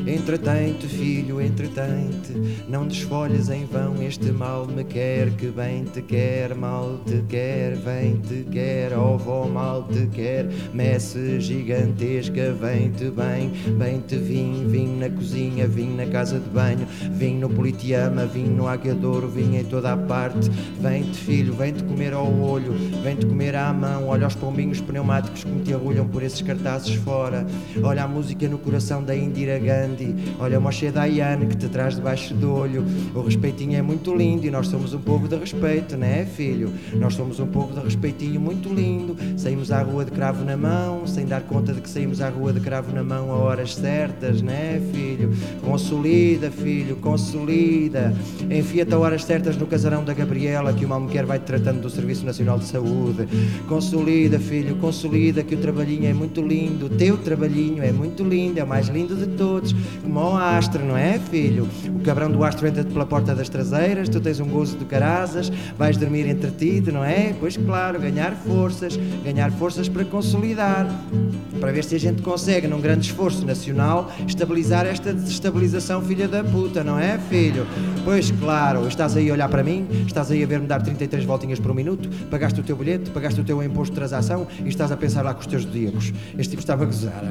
Entretém-te, 0.06 0.88
filho, 0.88 1.40
entretém-te, 1.40 2.32
não 2.68 2.88
desfolhes 2.88 3.48
em 3.48 3.64
vão, 3.64 4.02
este 4.02 4.32
mal. 4.32 4.66
Me 4.66 4.82
quer, 4.82 5.30
que 5.30 5.46
bem 5.46 5.84
te 5.84 6.02
quer, 6.02 6.54
mal 6.56 7.00
te 7.06 7.22
quer, 7.28 7.76
vem 7.76 8.16
te 8.16 8.44
quer, 8.50 8.92
ovo 8.96 9.48
mal 9.48 9.84
te 9.84 10.06
quer, 10.08 10.48
messe 10.74 11.40
gigantesca, 11.40 12.52
vem-te 12.52 13.10
bem, 13.10 13.50
bem 13.78 14.00
te 14.00 14.16
vim, 14.16 14.66
vim 14.66 14.98
na 14.98 15.08
cozinha, 15.08 15.68
vim 15.68 15.94
na 15.94 16.06
casa 16.06 16.40
de 16.40 16.48
banho, 16.50 16.86
vim 17.12 17.36
no 17.36 17.48
politiama, 17.48 18.26
vim 18.26 18.46
no 18.46 18.66
aguiadouro, 18.66 19.28
vim 19.28 19.56
em 19.56 19.64
toda 19.64 19.92
a 19.92 19.96
parte, 19.96 20.50
vem-te, 20.80 21.16
filho, 21.16 21.54
vem-te 21.54 21.84
comer 21.84 22.12
ao 22.12 22.26
olho, 22.40 22.72
vem-te 23.02 23.24
comer 23.26 23.54
à 23.54 23.72
mão, 23.72 24.08
olha 24.08 24.26
os 24.26 24.34
pombinhos 24.34 24.80
pneumáticos 24.80 25.44
que 25.44 25.50
me 25.50 25.62
te 25.62 25.72
agulham 25.72 26.08
por 26.08 26.22
esses 26.22 26.42
cartazes 26.42 26.94
fora, 26.96 27.46
olha 27.82 28.02
a 28.02 28.08
música 28.08 28.48
no 28.48 28.58
coração 28.58 29.02
da 29.02 29.14
Indira 29.14 29.58
Gandhi, 29.58 29.91
olha 30.38 30.58
uma 30.58 30.70
Dayane 30.92 31.46
que 31.46 31.56
te 31.56 31.68
traz 31.68 31.94
debaixo 31.94 32.34
do 32.34 32.52
olho. 32.52 32.84
O 33.14 33.20
respeitinho 33.20 33.76
é 33.76 33.82
muito 33.82 34.14
lindo 34.14 34.46
e 34.46 34.50
nós 34.50 34.66
somos 34.66 34.92
um 34.92 34.98
povo 34.98 35.28
de 35.28 35.36
respeito, 35.36 35.96
né, 35.96 36.24
filho? 36.24 36.72
Nós 36.94 37.14
somos 37.14 37.38
um 37.38 37.46
povo 37.46 37.72
de 37.74 37.84
respeitinho 37.84 38.40
muito 38.40 38.68
lindo. 38.72 39.16
Saímos 39.36 39.70
à 39.70 39.82
rua 39.82 40.04
de 40.04 40.10
cravo 40.10 40.44
na 40.44 40.56
mão, 40.56 41.06
sem 41.06 41.26
dar 41.26 41.42
conta 41.42 41.72
de 41.72 41.80
que 41.80 41.88
saímos 41.88 42.20
à 42.20 42.28
rua 42.28 42.52
de 42.52 42.60
cravo 42.60 42.92
na 42.92 43.02
mão 43.02 43.30
a 43.32 43.36
horas 43.36 43.74
certas, 43.74 44.42
né, 44.42 44.80
filho? 44.92 45.32
Consolida, 45.62 46.50
filho, 46.50 46.96
consolida. 46.96 48.14
Enfia-te 48.50 48.94
a 48.94 48.98
horas 48.98 49.24
certas 49.24 49.56
no 49.56 49.66
casarão 49.66 50.04
da 50.04 50.14
Gabriela, 50.14 50.72
que 50.72 50.84
uma 50.84 50.98
mulher 50.98 51.24
vai 51.24 51.38
te 51.38 51.44
tratando 51.44 51.80
do 51.80 51.90
Serviço 51.90 52.24
Nacional 52.24 52.58
de 52.58 52.64
Saúde. 52.64 53.28
Consolida, 53.68 54.38
filho, 54.38 54.76
consolida, 54.76 55.42
que 55.42 55.54
o 55.54 55.58
trabalhinho 55.58 56.06
é 56.06 56.12
muito 56.12 56.42
lindo. 56.42 56.86
O 56.86 56.90
teu 56.90 57.16
trabalhinho 57.18 57.82
é 57.82 57.92
muito 57.92 58.24
lindo, 58.24 58.58
é 58.58 58.64
o 58.64 58.66
mais 58.66 58.88
lindo 58.88 59.14
de 59.14 59.26
todos 59.36 59.74
o 60.04 60.36
astro, 60.36 60.84
não 60.84 60.96
é, 60.96 61.18
filho? 61.18 61.68
O 61.88 62.00
cabrão 62.00 62.30
do 62.30 62.42
astro 62.44 62.66
entra-te 62.66 62.92
pela 62.92 63.06
porta 63.06 63.34
das 63.34 63.48
traseiras, 63.48 64.08
tu 64.08 64.20
tens 64.20 64.40
um 64.40 64.46
gozo 64.46 64.76
de 64.76 64.84
carazas, 64.84 65.50
vais 65.76 65.96
dormir 65.96 66.26
entretido, 66.28 66.92
não 66.92 67.04
é? 67.04 67.34
Pois 67.38 67.56
claro, 67.56 68.00
ganhar 68.00 68.32
forças, 68.32 68.98
ganhar 69.24 69.50
forças 69.52 69.88
para 69.88 70.04
consolidar, 70.04 70.88
para 71.60 71.72
ver 71.72 71.84
se 71.84 71.94
a 71.94 72.00
gente 72.00 72.22
consegue, 72.22 72.66
num 72.66 72.80
grande 72.80 73.06
esforço 73.06 73.44
nacional, 73.44 74.10
estabilizar 74.26 74.86
esta 74.86 75.12
desestabilização, 75.12 76.00
filha 76.02 76.26
da 76.28 76.42
puta, 76.42 76.82
não 76.82 76.98
é, 76.98 77.18
filho? 77.18 77.66
Pois 78.04 78.30
claro, 78.30 78.86
estás 78.88 79.16
aí 79.16 79.30
a 79.30 79.32
olhar 79.32 79.48
para 79.48 79.62
mim, 79.62 79.86
estás 80.06 80.30
aí 80.30 80.42
a 80.42 80.46
ver-me 80.46 80.66
dar 80.66 80.82
33 80.82 81.24
voltinhas 81.24 81.60
por 81.60 81.74
minuto, 81.74 82.08
pagaste 82.30 82.60
o 82.60 82.62
teu 82.62 82.76
bilhete, 82.76 83.10
pagaste 83.10 83.40
o 83.40 83.44
teu 83.44 83.62
imposto 83.62 83.92
de 83.92 84.00
transação 84.00 84.46
e 84.64 84.68
estás 84.68 84.90
a 84.90 84.96
pensar 84.96 85.22
lá 85.22 85.34
com 85.34 85.40
os 85.40 85.46
teus 85.46 85.62
zodíacos. 85.62 86.12
Este 86.38 86.50
tipo 86.50 86.60
estava 86.60 86.82
a 86.82 86.86
gozar, 86.86 87.22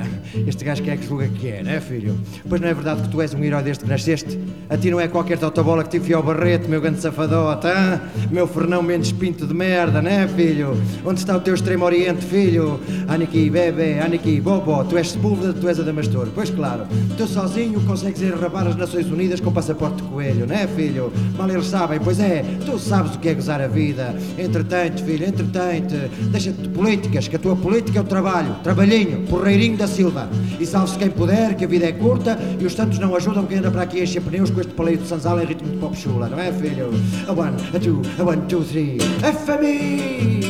este 0.48 0.64
gajo 0.64 0.84
que 0.84 0.90
é 0.90 0.98
que 0.98 1.06
julga 1.06 1.28
que 1.28 1.48
é, 1.48 1.64
não 1.64 1.72
é, 1.72 1.80
filho? 1.80 2.18
Pois 2.48 2.60
não 2.60 2.68
é 2.68 2.74
verdade 2.74 3.04
que 3.04 3.10
tu 3.10 3.22
és 3.22 3.34
um 3.34 3.44
herói 3.44 3.62
desde 3.62 3.84
que 3.84 3.90
nasceste? 3.90 4.40
A 4.70 4.76
ti 4.76 4.90
não 4.90 5.00
é 5.00 5.08
qualquer 5.08 5.38
totobola 5.38 5.84
que 5.84 5.92
te 5.92 5.98
enfiou 5.98 6.22
ao 6.22 6.26
barreto, 6.26 6.68
meu 6.68 6.82
grande 6.82 7.00
safadote, 7.00 7.68
hein? 7.68 8.00
meu 8.32 8.48
Fernão 8.48 8.82
Mendes 8.82 9.12
Pinto 9.12 9.46
de 9.46 9.54
merda, 9.54 10.02
né, 10.02 10.28
filho? 10.28 10.76
Onde 11.06 11.20
está 11.20 11.38
o 11.38 11.40
teu 11.40 11.54
extremo 11.54 11.86
oriente, 11.86 12.26
filho? 12.26 12.80
Aniki, 13.08 13.50
bebê, 13.50 14.00
Aniki, 14.00 14.42
bobo, 14.42 14.84
tu 14.86 14.98
és 14.98 15.12
Sepúlveda, 15.12 15.54
tu 15.54 15.68
és 15.68 15.80
Adamastor. 15.80 16.30
Pois 16.34 16.50
claro, 16.50 16.86
tu 17.18 17.28
sozinho 17.28 17.80
consegues 17.82 18.22
ir 18.22 18.34
rabar 18.34 18.68
as 18.68 18.76
Nações 18.76 19.06
Unidas 19.12 19.40
com 19.40 19.52
passaporte 19.52 19.98
de 19.98 20.04
coelho, 20.04 20.48
né, 20.48 20.68
filho? 20.76 21.12
Mal 21.38 21.50
eles 21.50 21.68
sabem, 21.68 22.00
pois 22.00 22.20
é, 22.20 22.44
tu 22.66 22.80
sabes 22.80 23.16
o 23.16 23.20
que 23.20 23.30
é 23.30 23.34
gozar 23.34 23.62
a 23.62 23.68
vida. 23.68 24.16
Entretanto, 24.38 25.04
filho, 25.04 25.26
entretanto, 25.26 25.96
deixa-te 26.32 26.62
de 26.62 26.70
políticas, 26.70 27.28
que 27.28 27.36
a 27.36 27.40
tua 27.40 27.56
política 27.56 28.00
é 28.00 28.02
o 28.02 28.06
trabalho, 28.06 28.56
trabalhinho, 28.64 29.28
porreirinho 29.28 29.78
da 29.78 29.88
Silva. 29.88 30.28
E 30.60 30.66
salve-se 30.66 30.98
quem 30.98 31.10
puder, 31.10 31.56
que 31.56 31.66
a 31.66 31.68
vida 31.68 31.86
é 31.86 31.92
curta 31.92 32.31
e 32.60 32.66
os 32.66 32.74
tantos 32.76 33.00
não 33.00 33.16
ajudam 33.16 33.46
quem 33.46 33.58
anda 33.60 33.72
para 33.72 33.84
aqui 33.84 34.02
encher 34.02 34.22
pneus 34.22 34.50
com 34.50 34.62
este 34.62 34.74
paleio 34.74 34.98
de 34.98 35.08
sanzal 35.08 35.40
em 35.40 35.46
ritmo 35.46 35.70
de 35.70 35.78
pop 35.78 35.96
chula, 35.96 36.30
não 36.30 36.40
é, 36.40 36.52
filho? 36.52 36.90
A 37.28 37.32
one, 37.32 37.56
a 37.74 37.80
two, 37.80 38.02
a 38.20 38.24
one, 38.24 38.42
two, 38.48 38.64
three. 38.64 38.98
FMI! 39.22 40.42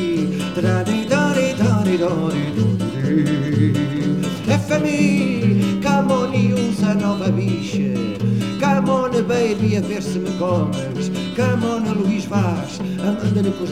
FMI! 4.48 5.82
Come 5.82 6.12
on 6.14 6.34
e 6.34 6.54
usa 6.54 6.94
nova 6.94 7.32
bicha. 7.32 7.94
Come 8.60 8.90
on, 8.90 9.12
baby, 9.28 9.78
a 9.78 9.82
ver 9.82 10.02
se 10.02 10.20
me 10.20 10.32
comes. 10.38 11.31
Come 11.36 11.66
on, 11.66 11.94
Luís 11.94 12.26
Vaz, 12.26 12.80
anda-lhe 13.00 13.52
com 13.52 13.64
os 13.64 13.70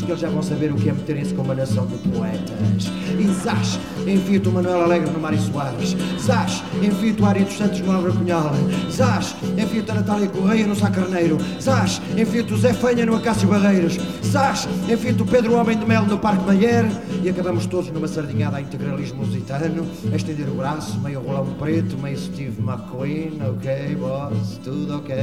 que 0.00 0.10
eles 0.10 0.20
já 0.20 0.30
vão 0.30 0.42
saber 0.42 0.72
o 0.72 0.76
que 0.76 0.88
é 0.88 0.92
meterem-se 0.92 1.34
com 1.34 1.42
uma 1.42 1.54
nação 1.54 1.86
de 1.86 1.96
poetas. 2.08 2.90
E 3.18 3.28
Zás, 3.42 3.78
enfia-te 4.06 4.48
o 4.48 4.52
Manuel 4.52 4.82
Alegre 4.82 5.10
no 5.10 5.20
Mário 5.20 5.38
Soares. 5.38 5.96
Zás, 6.20 6.62
enfia-te 6.82 7.22
o 7.22 7.26
Ari 7.26 7.44
dos 7.44 7.56
Santos 7.56 7.80
no 7.80 7.92
Álvaro 7.92 8.14
Cunhal. 8.14 8.52
Zás, 8.90 9.36
enfia-te 9.58 9.90
a 9.90 9.94
Natália 9.94 10.28
Correia 10.28 10.66
no 10.66 10.74
Sá 10.74 10.90
Carneiro. 10.90 11.38
Zás, 11.60 12.00
enfia-te 12.16 12.54
o 12.54 12.56
Zé 12.56 12.72
Fanha 12.72 13.04
no 13.04 13.16
Acácio 13.16 13.48
Barreiros. 13.48 13.98
Zás, 14.24 14.66
enfia-te 14.88 15.22
o 15.22 15.26
Pedro 15.26 15.54
Homem 15.54 15.78
de 15.78 15.84
Melo 15.84 16.06
no 16.06 16.18
Parque 16.18 16.44
Mayer. 16.46 16.86
E 17.22 17.28
acabamos 17.28 17.66
todos 17.66 17.90
numa 17.90 18.08
sardinhada 18.08 18.56
a 18.56 18.60
integralismo 18.60 19.22
lusitano, 19.22 19.86
a 20.12 20.16
estender 20.16 20.48
o 20.48 20.54
braço, 20.54 20.98
meio 21.00 21.20
rolão 21.20 21.46
preto, 21.58 21.98
meio 21.98 22.18
Steve 22.18 22.60
McQueen, 22.60 23.38
ok, 23.42 23.96
boss, 23.96 24.60
tudo 24.62 24.96
ok. 24.96 25.16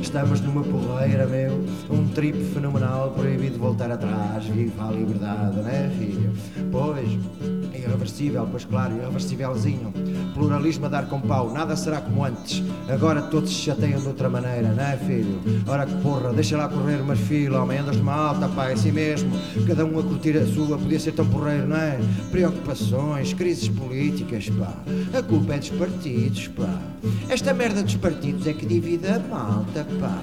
Estamos 0.00 0.40
numa 0.40 0.62
porreira, 0.62 1.17
meu, 1.26 1.64
um 1.90 2.08
trip 2.08 2.38
fenomenal, 2.52 3.10
proibido 3.10 3.58
voltar 3.58 3.90
atrás, 3.90 4.44
viva 4.44 4.88
a 4.88 4.92
liberdade, 4.92 5.56
né, 5.60 5.90
filho? 5.98 6.32
Pois, 6.70 7.08
irreversível, 7.74 8.46
pois 8.50 8.64
claro, 8.64 8.96
irreversívelzinho. 8.96 9.92
Pluralismo 10.34 10.86
a 10.86 10.88
dar 10.88 11.06
com 11.08 11.20
pau, 11.20 11.52
nada 11.52 11.74
será 11.76 12.00
como 12.00 12.24
antes. 12.24 12.62
Agora 12.88 13.22
todos 13.22 13.50
se 13.50 13.56
chateiam 13.56 14.00
de 14.00 14.08
outra 14.08 14.28
maneira, 14.28 14.72
não 14.72 14.84
é, 14.84 14.96
filho? 14.96 15.40
Ora 15.66 15.86
que 15.86 15.94
porra, 15.96 16.32
deixa 16.32 16.56
lá 16.56 16.68
correr 16.68 17.00
umas 17.00 17.18
filas, 17.18 17.60
homem, 17.60 17.78
andas 17.78 17.96
numa 17.96 18.14
alta, 18.14 18.48
pá, 18.48 18.68
é 18.68 18.72
assim 18.74 18.92
mesmo. 18.92 19.30
Cada 19.66 19.84
um 19.84 19.98
a 19.98 20.02
curtir 20.02 20.36
a 20.36 20.46
sua, 20.46 20.78
podia 20.78 21.00
ser 21.00 21.12
tão 21.12 21.26
porreiro, 21.26 21.66
não 21.66 21.76
é? 21.76 21.98
Preocupações, 22.30 23.32
crises 23.32 23.68
políticas, 23.68 24.48
pá. 24.50 24.74
A 25.16 25.22
culpa 25.22 25.54
é 25.54 25.58
dos 25.58 25.70
partidos, 25.70 26.48
pá. 26.48 26.80
Esta 27.28 27.54
merda 27.54 27.82
dos 27.82 27.96
partidos 27.96 28.46
é 28.46 28.52
que 28.52 28.66
divide 28.66 29.06
a 29.08 29.18
malta, 29.18 29.86
pá. 30.00 30.18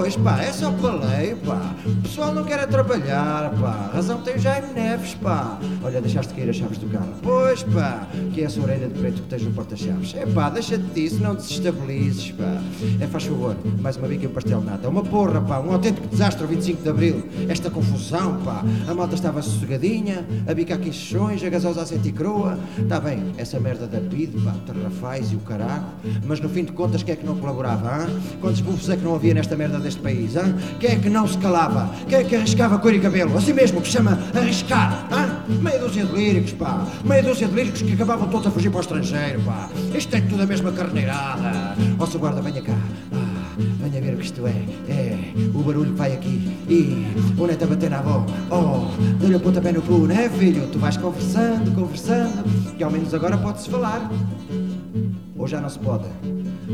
Pois, 0.00 0.16
pá, 0.16 0.40
é 0.40 0.50
só 0.50 0.72
paleio, 0.72 1.36
pá. 1.44 1.74
O 1.84 1.96
pessoal 1.96 2.32
não 2.32 2.42
quer 2.42 2.58
é 2.58 2.66
trabalhar, 2.66 3.50
pá. 3.60 3.90
Razão 3.92 4.22
tem 4.22 4.36
o 4.36 4.38
Jaime 4.38 4.72
Neves, 4.72 5.12
pá. 5.12 5.58
Olha, 5.84 6.00
deixaste 6.00 6.32
cair 6.32 6.48
as 6.48 6.56
chaves 6.56 6.78
do 6.78 6.88
carro. 6.88 7.12
Pois, 7.22 7.62
pá, 7.64 8.08
que 8.32 8.40
é 8.40 8.44
essa 8.44 8.62
orelha 8.62 8.88
de 8.88 8.98
preto 8.98 9.20
que 9.20 9.28
tens 9.28 9.42
no 9.42 9.52
porta-chaves. 9.52 10.14
É 10.14 10.24
pá, 10.24 10.48
deixa-te 10.48 10.84
disso, 10.94 11.22
não 11.22 11.34
desestabilizes, 11.34 12.30
pá. 12.30 12.62
É, 12.98 13.06
faz 13.08 13.24
favor, 13.24 13.54
mais 13.78 13.98
uma 13.98 14.08
bica 14.08 14.24
e 14.24 14.26
um 14.26 14.32
pastel 14.32 14.60
de 14.60 14.66
nata. 14.66 14.88
Uma 14.88 15.02
porra, 15.02 15.38
pá, 15.38 15.60
um 15.60 15.70
autêntico 15.70 16.08
desastre 16.08 16.44
o 16.44 16.48
25 16.48 16.82
de 16.82 16.88
Abril. 16.88 17.28
Esta 17.50 17.68
confusão, 17.68 18.40
pá. 18.42 18.64
A 18.88 18.94
malta 18.94 19.14
estava 19.14 19.42
sossegadinha, 19.42 20.24
a 20.48 20.54
bica 20.54 20.76
aqui 20.76 20.94
chões, 20.94 21.44
a 21.44 21.48
gasosa 21.50 21.82
a 21.82 21.84
sentir 21.86 22.12
crua. 22.12 22.58
Está 22.78 22.98
bem, 22.98 23.34
essa 23.36 23.60
merda 23.60 23.86
da 23.86 24.00
PID, 24.00 24.40
pá, 24.42 24.54
terrafais 24.64 25.30
e 25.30 25.36
o 25.36 25.40
caraco. 25.40 25.92
Mas 26.24 26.40
no 26.40 26.48
fim 26.48 26.64
de 26.64 26.72
contas, 26.72 27.02
quem 27.02 27.12
é 27.12 27.16
que 27.16 27.26
não 27.26 27.36
colaborava, 27.36 27.86
hã? 27.86 28.08
Quantos 28.40 28.62
bufos 28.62 28.88
é 28.88 28.96
que 28.96 29.04
não 29.04 29.14
havia 29.14 29.34
nesta 29.34 29.54
merda 29.54 29.89
deste 29.90 30.00
país, 30.00 30.36
hã? 30.36 30.54
Quem 30.78 30.90
é 30.90 30.96
que 30.96 31.10
não 31.10 31.26
se 31.26 31.36
calava? 31.38 31.90
Quem 32.08 32.18
é 32.18 32.24
que 32.24 32.36
arriscava 32.36 32.78
cor 32.78 32.94
e 32.94 33.00
cabelo? 33.00 33.36
Assim 33.36 33.52
mesmo, 33.52 33.80
que 33.80 33.88
se 33.88 33.94
chama 33.94 34.18
arriscar, 34.34 35.06
hã? 35.10 35.40
Meia 35.60 35.78
dúzia 35.80 36.04
de 36.04 36.12
líricos, 36.12 36.52
pá. 36.52 36.86
Meia 37.04 37.22
dúzia 37.22 37.48
de 37.48 37.54
líricos 37.54 37.82
que 37.82 37.92
acabavam 37.92 38.28
todos 38.28 38.46
a 38.46 38.50
fugir 38.50 38.70
para 38.70 38.78
o 38.78 38.80
estrangeiro, 38.80 39.40
pá. 39.40 39.68
Isto 39.94 40.14
é 40.16 40.20
tudo 40.20 40.42
a 40.42 40.46
mesma 40.46 40.70
carneirada. 40.70 41.76
Ó, 41.98 42.06
seu 42.06 42.20
guarda, 42.20 42.40
venha 42.40 42.62
cá. 42.62 42.76
Ah, 43.12 43.56
venha 43.82 44.00
ver 44.00 44.14
o 44.14 44.18
que 44.18 44.24
isto 44.24 44.46
é. 44.46 44.54
É, 44.88 45.18
o 45.52 45.58
barulho 45.58 45.94
vai 45.94 46.12
aqui. 46.12 46.56
E 46.68 47.06
o 47.36 47.46
neto 47.46 47.64
a 47.64 47.66
bater 47.66 47.90
na 47.90 47.98
avó. 47.98 48.24
Oh, 48.50 48.94
dê-lhe 49.18 49.34
o 49.34 49.40
pontapé 49.40 49.72
no 49.72 49.82
cu, 49.82 50.06
né, 50.06 50.28
filho? 50.38 50.68
Tu 50.68 50.78
vais 50.78 50.96
conversando, 50.96 51.74
conversando. 51.74 52.44
E 52.78 52.84
ao 52.84 52.90
menos 52.90 53.12
agora 53.12 53.36
pode-se 53.36 53.68
falar. 53.68 54.08
Ou 55.36 55.48
já 55.48 55.60
não 55.60 55.68
se 55.68 55.78
pode? 55.78 56.04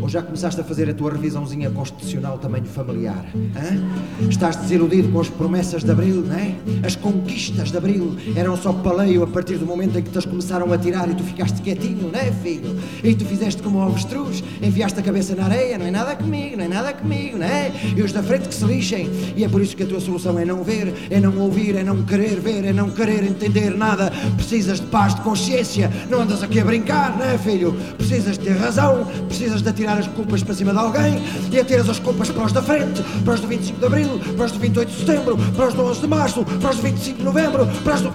Ou 0.00 0.09
já 0.09 0.22
começaste 0.22 0.61
a 0.61 0.64
fazer 0.64 0.88
a 0.90 0.94
tua 0.94 1.12
revisãozinha 1.12 1.70
constitucional 1.70 2.38
tamanho 2.38 2.64
familiar? 2.64 3.24
hã? 3.56 4.28
Estás 4.28 4.56
desiludido 4.56 5.09
com 5.09 5.20
as 5.20 5.28
promessas 5.28 5.82
de 5.82 5.90
Abril, 5.90 6.22
não 6.22 6.35
é? 6.35 6.54
As 6.85 6.96
conquistas 6.96 7.70
de 7.70 7.76
Abril 7.76 8.16
eram 8.35 8.56
só 8.56 8.72
paleio 8.72 9.22
a 9.22 9.26
partir 9.26 9.56
do 9.56 9.66
momento 9.66 9.98
em 9.98 10.02
que 10.02 10.11
te 10.11 10.26
começaram 10.26 10.72
a 10.72 10.78
tirar 10.78 11.09
e 11.11 11.14
tu 11.14 11.22
ficaste 11.22 11.61
quietinho, 11.62 12.11
não 12.12 12.18
é, 12.18 12.32
filho? 12.32 12.76
E 13.02 13.14
tu 13.14 13.24
fizeste 13.24 13.62
como 13.62 13.78
o 13.78 13.82
avestruz, 13.82 14.42
enfiaste 14.62 14.98
a 14.98 15.02
cabeça 15.02 15.35
na 15.35 15.44
areia, 15.44 15.78
não 15.78 15.87
é 15.87 15.90
nada 15.90 16.16
comigo, 16.16 16.56
não 16.56 16.64
é 16.64 16.68
nada 16.68 16.92
comigo, 16.92 17.38
não 17.38 17.46
é? 17.46 17.72
E 17.96 18.02
os 18.02 18.12
da 18.12 18.22
frente 18.22 18.48
que 18.48 18.54
se 18.54 18.64
lixem. 18.64 19.11
E 19.37 19.44
é 19.44 19.48
por 19.48 19.61
isso 19.61 19.76
que 19.76 19.82
a 19.82 19.87
tua 19.87 20.00
solução 20.00 20.38
é 20.38 20.44
não 20.44 20.62
ver, 20.62 20.92
é 21.11 21.20
não 21.20 21.37
ouvir, 21.38 21.76
é 21.76 21.85
não 21.85 22.02
querer 22.02 22.40
ver, 22.40 22.64
é 22.64 22.72
não 22.72 22.90
querer 22.90 23.24
entender 23.24 23.76
nada. 23.76 24.12
Precisas 24.37 24.80
de 24.80 24.87
paz 24.87 25.14
de 25.14 25.20
consciência, 25.22 25.90
não 26.11 26.20
andas 26.20 26.42
aqui 26.42 26.61
a 26.61 26.64
brincar, 26.64 27.16
não 27.16 27.24
é, 27.24 27.38
filho? 27.38 27.76
Precisas 27.96 28.38
de 28.38 28.44
ter 28.44 28.56
razão, 28.56 29.06
precisas 29.28 29.62
de 29.62 29.68
atirar 29.68 29.86
as 29.92 30.07
culpas 30.09 30.42
para 30.42 30.55
cima 30.55 30.72
de 30.72 30.79
alguém 30.79 31.14
e 31.51 31.61
atiras 31.61 31.88
as 31.88 31.99
culpas 31.99 32.31
para 32.31 32.44
os 32.44 32.53
da 32.53 32.62
frente, 32.62 33.03
para 33.25 33.35
os 33.35 33.40
do 33.40 33.46
25 33.46 33.79
de 33.79 33.87
Abril, 33.87 34.20
para 34.37 34.46
os 34.46 34.53
do 34.53 34.59
28 34.59 34.88
de 34.90 34.99
Setembro, 34.99 35.37
para 35.55 35.68
os 35.68 35.75
do 35.75 35.83
11 35.83 36.01
de 36.01 36.07
Março, 36.07 36.44
para 36.44 36.70
os 36.70 36.77
do 36.77 36.83
25 36.83 37.18
de 37.18 37.25
Novembro, 37.25 37.66
para 37.85 37.94
os 37.94 38.01
do... 38.03 38.14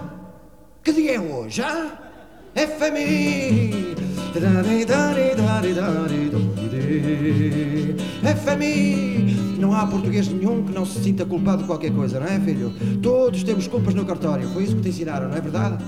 Que 0.83 0.93
dia 0.93 1.15
é 1.15 1.19
hoje, 1.19 1.61
ah? 1.61 1.87
FMI! 2.55 3.95
FMI! 8.43 9.57
Não 9.59 9.73
há 9.73 9.85
português 9.85 10.27
nenhum 10.27 10.63
que 10.63 10.73
não 10.73 10.85
se 10.85 11.01
sinta 11.01 11.25
culpado 11.25 11.61
de 11.61 11.67
qualquer 11.67 11.91
coisa, 11.91 12.19
não 12.19 12.27
é, 12.27 12.39
filho? 12.39 12.73
Todos 13.01 13.43
temos 13.43 13.67
culpas 13.67 13.93
no 13.93 14.05
cartório, 14.05 14.49
foi 14.49 14.63
isso 14.63 14.75
que 14.75 14.81
te 14.81 14.89
ensinaram, 14.89 15.29
não 15.29 15.37
é 15.37 15.41
verdade? 15.41 15.83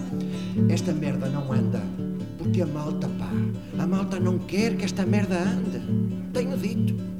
Esta 0.69 0.93
merda 0.93 1.27
não 1.27 1.51
anda. 1.51 1.81
Porque 2.43 2.61
a 2.61 2.65
malta, 2.67 3.07
pá, 3.07 3.31
a 3.81 3.87
malta 3.87 4.19
não 4.19 4.37
quer 4.37 4.75
que 4.75 4.83
esta 4.83 5.05
merda 5.05 5.39
ande. 5.39 5.79
Tenho 6.33 6.57
dito. 6.57 7.12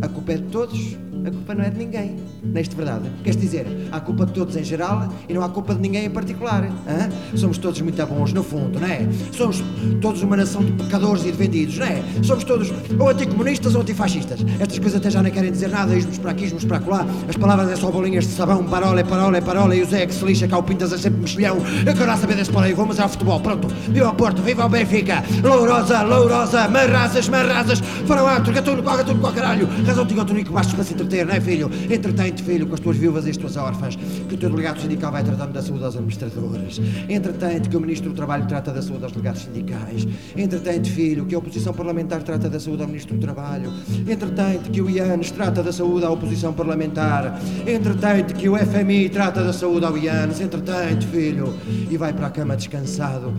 A 0.00 0.08
culpa 0.08 0.32
é 0.32 0.36
de 0.36 0.42
todos, 0.44 0.96
a 1.24 1.30
culpa 1.30 1.54
não 1.54 1.64
é 1.64 1.70
de 1.70 1.78
ninguém. 1.78 2.16
Neste 2.42 2.74
verdade. 2.74 3.08
Queres 3.22 3.40
dizer, 3.40 3.66
há 3.90 4.00
culpa 4.00 4.26
de 4.26 4.32
todos 4.32 4.56
em 4.56 4.64
geral 4.64 5.08
e 5.28 5.34
não 5.34 5.42
há 5.42 5.48
culpa 5.48 5.74
de 5.74 5.80
ninguém 5.80 6.04
em 6.04 6.10
particular. 6.10 6.64
hã? 6.64 7.36
Somos 7.36 7.58
todos 7.58 7.80
muito 7.80 8.04
bons, 8.06 8.32
no 8.32 8.42
fundo, 8.42 8.80
não 8.80 8.86
é? 8.86 9.06
Somos 9.32 9.62
todos 10.00 10.22
uma 10.22 10.36
nação 10.36 10.64
de 10.64 10.72
pecadores 10.72 11.22
e 11.24 11.32
de 11.32 11.38
vendidos, 11.38 11.78
não 11.78 11.86
é? 11.86 12.02
Somos 12.22 12.44
todos 12.44 12.72
ou 12.98 13.08
anticomunistas 13.08 13.74
ou 13.74 13.82
antifascistas. 13.82 14.40
Estas 14.58 14.78
coisas 14.78 15.00
até 15.00 15.10
já 15.10 15.22
não 15.22 15.30
querem 15.30 15.50
dizer 15.50 15.68
nada, 15.68 15.94
ismos 15.94 16.18
para 16.18 16.32
aqui, 16.32 16.44
ismos 16.44 16.64
para 16.64 16.78
lá. 16.86 17.06
As 17.28 17.36
palavras 17.36 17.70
é 17.70 17.76
só 17.76 17.90
bolinhas 17.90 18.26
de 18.26 18.32
sabão, 18.32 18.64
parola 18.64 19.00
é 19.00 19.04
parola 19.04 19.36
é 19.36 19.40
parola 19.40 19.74
e 19.74 19.82
o 19.82 19.86
Zé 19.86 20.06
que 20.06 20.14
se 20.14 20.24
lixa, 20.24 20.48
cá 20.48 20.58
o 20.58 20.62
Pintas 20.62 20.92
é 20.92 20.98
sempre 20.98 21.20
mexilhão. 21.20 21.56
Eu 21.86 21.94
quero 21.94 22.16
saber 22.16 22.36
desse 22.36 22.50
aí, 22.56 22.72
vamos 22.72 22.98
ao 22.98 23.08
futebol, 23.08 23.40
pronto. 23.40 23.68
Viva 23.88 24.10
o 24.10 24.14
Porto, 24.14 24.42
viva 24.42 24.66
o 24.66 24.68
Benfica, 24.68 25.22
lourosa, 25.42 26.02
lourosa, 26.02 26.68
marrazas, 26.68 27.28
marrazas, 27.28 27.80
farão 28.06 28.26
atro, 28.26 28.52
gatuno, 28.52 28.82
qual 28.82 28.96
gatuno, 28.96 29.20
qual 29.20 29.32
caralho. 29.32 29.68
Razão 29.86 30.06
tinha 30.06 30.22
o 30.22 30.24
tunico 30.24 30.52
bastos 30.52 30.74
para 30.74 30.84
se 30.84 30.94
entreter, 30.94 31.26
não 31.26 31.34
é, 31.34 31.40
filho? 31.40 31.70
Entretém-te, 31.90 32.42
filho, 32.42 32.66
com 32.66 32.74
as 32.74 32.80
tuas 32.80 32.96
viúvas 32.96 33.26
e 33.26 33.30
as 33.30 33.36
tuas 33.36 33.56
órfãs, 33.56 33.96
que 33.96 34.34
o 34.34 34.38
teu 34.38 34.50
delegado 34.50 34.80
sindical 34.80 35.10
vai 35.10 35.24
tratando 35.24 35.52
da 35.52 35.62
saúde 35.62 35.84
aos 35.84 35.94
administradores. 35.94 36.80
Entretém-te 37.08 37.68
que 37.68 37.76
o 37.76 37.80
Ministro 37.80 38.10
do 38.10 38.16
Trabalho 38.16 38.46
trata 38.46 38.72
da 38.72 38.82
saúde 38.82 39.04
aos 39.04 39.12
delegados 39.12 39.42
sindicais. 39.42 40.06
Entretém-te, 40.36 40.90
filho, 40.90 41.26
que 41.26 41.34
a 41.34 41.38
oposição 41.38 41.72
parlamentar 41.72 42.22
trata 42.22 42.48
da 42.48 42.60
saúde 42.60 42.82
ao 42.82 42.88
Ministro 42.88 43.16
do 43.16 43.20
Trabalho. 43.20 43.72
Entretém-te 44.08 44.70
que 44.70 44.80
o 44.80 44.88
IANES 44.88 45.30
trata 45.30 45.62
da 45.62 45.72
saúde 45.72 46.04
à 46.04 46.10
oposição 46.10 46.52
parlamentar. 46.52 47.40
Entretém-te 47.66 48.34
que 48.34 48.48
o 48.48 48.56
FMI 48.56 49.08
trata 49.08 49.42
da 49.42 49.52
saúde 49.52 49.84
ao 49.84 49.96
IANES. 49.96 50.40
Entretém-te, 50.40 51.06
filho, 51.06 51.54
e 51.90 51.96
vai 51.96 52.12
para 52.12 52.26
a 52.28 52.30
cama 52.30 52.56
descansado 52.56 53.32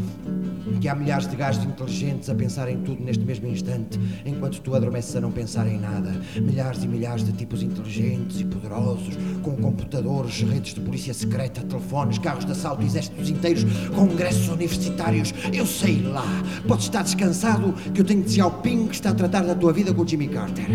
que 0.80 0.88
há 0.88 0.95
milhares 0.95 1.28
de 1.28 1.36
gajos 1.36 1.63
inteligentes 1.63 2.30
a 2.30 2.36
pensar 2.36 2.69
em 2.69 2.78
tudo 2.78 3.04
neste 3.04 3.23
mesmo 3.23 3.47
instante, 3.47 3.99
enquanto 4.26 4.62
tu 4.62 4.76
adormeces 4.76 5.15
a 5.15 5.21
não 5.21 5.32
pensar 5.32 5.67
em 5.67 5.80
nada. 5.80 6.13
Milhares 6.36 6.84
e 6.84 6.88
milhares 6.88 7.23
de 7.23 7.32
tipos 7.34 7.62
inteligentes 7.62 8.39
e 8.39 8.45
poderosos, 8.45 9.17
com 9.41 9.56
computadores, 9.56 10.41
redes 10.41 10.73
de 10.73 10.82
polícia 10.82 11.13
secreta, 11.13 11.62
telefones, 11.62 12.17
carros 12.17 12.45
de 12.45 12.52
assalto, 12.52 12.84
exércitos 12.84 13.30
inteiros, 13.30 13.63
congressos 13.95 14.47
universitários. 14.49 15.34
Eu 15.52 15.65
sei 15.65 16.02
lá. 16.02 16.26
Podes 16.67 16.86
estar 16.86 17.04
descansado 17.04 17.73
que 17.93 18.02
eu 18.02 18.06
tenho 18.06 18.23
de 18.23 18.41
ao 18.41 18.52
Ping 18.52 18.88
que 18.88 18.95
está 18.95 19.10
a 19.10 19.13
tratar 19.13 19.43
da 19.43 19.56
tua 19.56 19.71
vida 19.73 19.93
com 19.93 20.02
o 20.02 20.08
Jimmy 20.08 20.28
Carter. 20.28 20.65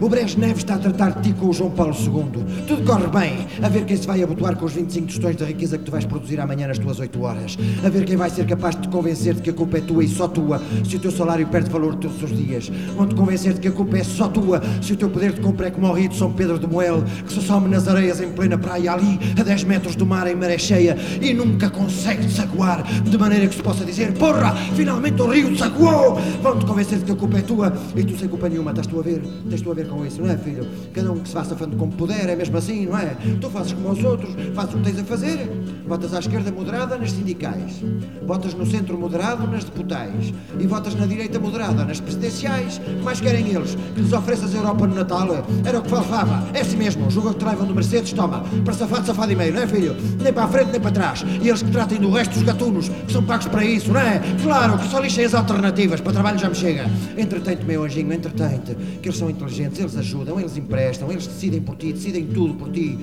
O 0.00 0.08
Brezhnev 0.08 0.58
está 0.58 0.74
a 0.74 0.78
tratar 0.78 1.20
de 1.20 1.28
ti 1.28 1.38
com 1.38 1.46
o 1.46 1.52
João 1.52 1.70
Paulo 1.70 1.94
II. 1.94 2.66
Tudo 2.66 2.84
corre 2.84 3.08
bem. 3.08 3.46
A 3.62 3.68
ver 3.68 3.84
quem 3.84 3.96
se 3.96 4.06
vai 4.06 4.22
abotoar 4.22 4.56
com 4.56 4.64
os 4.64 4.72
25 4.72 5.06
tostões 5.08 5.36
de 5.36 5.44
riqueza 5.44 5.78
que 5.78 5.84
tu 5.84 5.90
vais 5.90 6.04
produzir 6.04 6.40
amanhã 6.40 6.68
nas 6.68 6.78
tuas 6.78 6.98
8 6.98 7.20
horas. 7.22 7.58
A 7.84 7.88
ver 7.88 8.04
quem 8.04 8.16
vai 8.16 8.30
ser 8.30 8.46
capaz 8.46 8.76
de 8.76 8.82
te 8.82 8.88
convencer 8.88 9.37
de 9.38 9.42
que 9.42 9.50
a 9.50 9.52
culpa 9.52 9.78
é 9.78 9.80
tua 9.80 10.04
e 10.04 10.08
só 10.08 10.28
tua 10.28 10.60
se 10.88 10.96
o 10.96 10.98
teu 10.98 11.10
salário 11.10 11.46
perde 11.48 11.70
valor 11.70 11.94
todos 11.94 12.22
os 12.22 12.36
dias. 12.36 12.70
Vão-te 12.96 13.14
convencer 13.14 13.54
de 13.54 13.60
que 13.60 13.68
a 13.68 13.72
culpa 13.72 13.98
é 13.98 14.04
só 14.04 14.28
tua 14.28 14.62
se 14.82 14.92
o 14.92 14.96
teu 14.96 15.08
poder 15.08 15.32
de 15.32 15.40
compra 15.40 15.68
é 15.68 15.70
como 15.70 15.88
o 15.88 15.92
rio 15.92 16.08
de 16.08 16.16
São 16.16 16.32
Pedro 16.32 16.58
de 16.58 16.66
Moel, 16.66 17.02
que 17.26 17.32
se 17.32 17.40
some 17.40 17.68
nas 17.68 17.88
areias 17.88 18.20
em 18.20 18.30
plena 18.30 18.58
praia 18.58 18.92
ali, 18.92 19.18
a 19.38 19.42
10 19.42 19.64
metros 19.64 19.96
do 19.96 20.04
mar 20.04 20.26
em 20.26 20.34
maré 20.34 20.58
cheia 20.58 20.96
e 21.20 21.32
nunca 21.32 21.70
consegue 21.70 22.22
desaguar, 22.26 22.82
de 23.02 23.18
maneira 23.18 23.46
que 23.46 23.54
se 23.54 23.62
possa 23.62 23.84
dizer, 23.84 24.12
porra, 24.14 24.54
finalmente 24.74 25.20
o 25.22 25.30
rio 25.30 25.50
desaguou! 25.50 26.16
Vão-te 26.42 26.66
convencer 26.66 26.98
de 26.98 27.04
que 27.04 27.12
a 27.12 27.16
culpa 27.16 27.38
é 27.38 27.42
tua 27.42 27.72
e 27.96 28.04
tu 28.04 28.16
sem 28.18 28.28
culpa 28.28 28.48
nenhuma, 28.48 28.70
estás 28.70 28.86
tu 28.86 28.98
a 28.98 29.02
ver? 29.02 29.22
Tens 29.48 29.62
tu 29.62 29.70
a 29.70 29.74
ver 29.74 29.88
com 29.88 30.04
isso, 30.04 30.20
não 30.20 30.30
é, 30.30 30.36
filho? 30.36 30.66
Cada 30.92 31.12
um 31.12 31.18
que 31.18 31.28
se 31.28 31.34
vá 31.34 31.44
safando 31.44 31.76
como 31.76 31.92
puder, 31.92 32.28
é 32.28 32.36
mesmo 32.36 32.56
assim, 32.56 32.86
não 32.86 32.98
é? 32.98 33.16
Tu 33.40 33.50
fazes 33.50 33.72
como 33.72 33.90
os 33.90 34.04
outros, 34.04 34.34
fazes 34.54 34.74
o 34.74 34.78
que 34.78 34.84
tens 34.84 34.98
a 34.98 35.04
fazer. 35.04 35.48
Votas 35.86 36.12
à 36.12 36.18
esquerda 36.18 36.50
moderada 36.52 36.98
nas 36.98 37.12
sindicais, 37.12 37.82
votas 38.26 38.52
no 38.54 38.66
centro 38.66 38.98
moderado 38.98 39.27
nas 39.36 39.64
deputais 39.64 40.32
e 40.58 40.66
votas 40.66 40.94
na 40.94 41.06
direita 41.06 41.38
moderada 41.38 41.84
nas 41.84 42.00
presidenciais. 42.00 42.80
Mais 43.02 43.20
querem 43.20 43.48
eles? 43.48 43.76
Que 43.94 44.00
lhes 44.00 44.12
ofereças 44.12 44.54
a 44.54 44.58
Europa 44.58 44.86
no 44.86 44.94
Natal? 44.94 45.28
Era 45.64 45.78
o 45.78 45.82
que 45.82 45.90
faltava. 45.90 46.48
É 46.54 46.60
assim 46.60 46.76
mesmo. 46.76 47.10
Julgam 47.10 47.32
que 47.32 47.40
te 47.40 47.44
levam 47.44 47.66
do 47.66 47.74
Mercedes, 47.74 48.12
toma. 48.12 48.44
Para 48.64 48.74
safado, 48.74 49.06
safado 49.06 49.32
e 49.32 49.36
meio, 49.36 49.52
não 49.52 49.62
é, 49.62 49.66
filho? 49.66 49.96
Nem 50.22 50.32
para 50.32 50.44
a 50.44 50.48
frente, 50.48 50.70
nem 50.70 50.80
para 50.80 50.90
trás. 50.90 51.24
E 51.42 51.48
eles 51.48 51.62
que 51.62 51.70
tratem 51.70 51.98
do 51.98 52.10
resto 52.10 52.34
dos 52.34 52.42
gatunos, 52.42 52.88
que 52.88 53.12
são 53.12 53.24
pagos 53.24 53.46
para 53.46 53.64
isso, 53.64 53.92
não 53.92 54.00
é? 54.00 54.20
Claro, 54.42 54.78
que 54.78 54.88
só 54.88 55.00
lixem 55.00 55.24
as 55.24 55.34
alternativas. 55.34 56.00
Para 56.00 56.12
trabalho 56.12 56.38
já 56.38 56.48
me 56.48 56.54
chega. 56.54 56.86
Entretente, 57.16 57.64
meu 57.64 57.84
anjinho, 57.84 58.12
entretente. 58.12 58.74
Que 59.02 59.08
eles 59.08 59.18
são 59.18 59.28
inteligentes, 59.28 59.78
eles 59.78 59.96
ajudam, 59.96 60.38
eles 60.38 60.56
emprestam, 60.56 61.10
eles 61.10 61.26
decidem 61.26 61.60
por 61.60 61.76
ti, 61.76 61.92
decidem 61.92 62.26
tudo 62.26 62.54
por 62.54 62.70
ti 62.70 62.98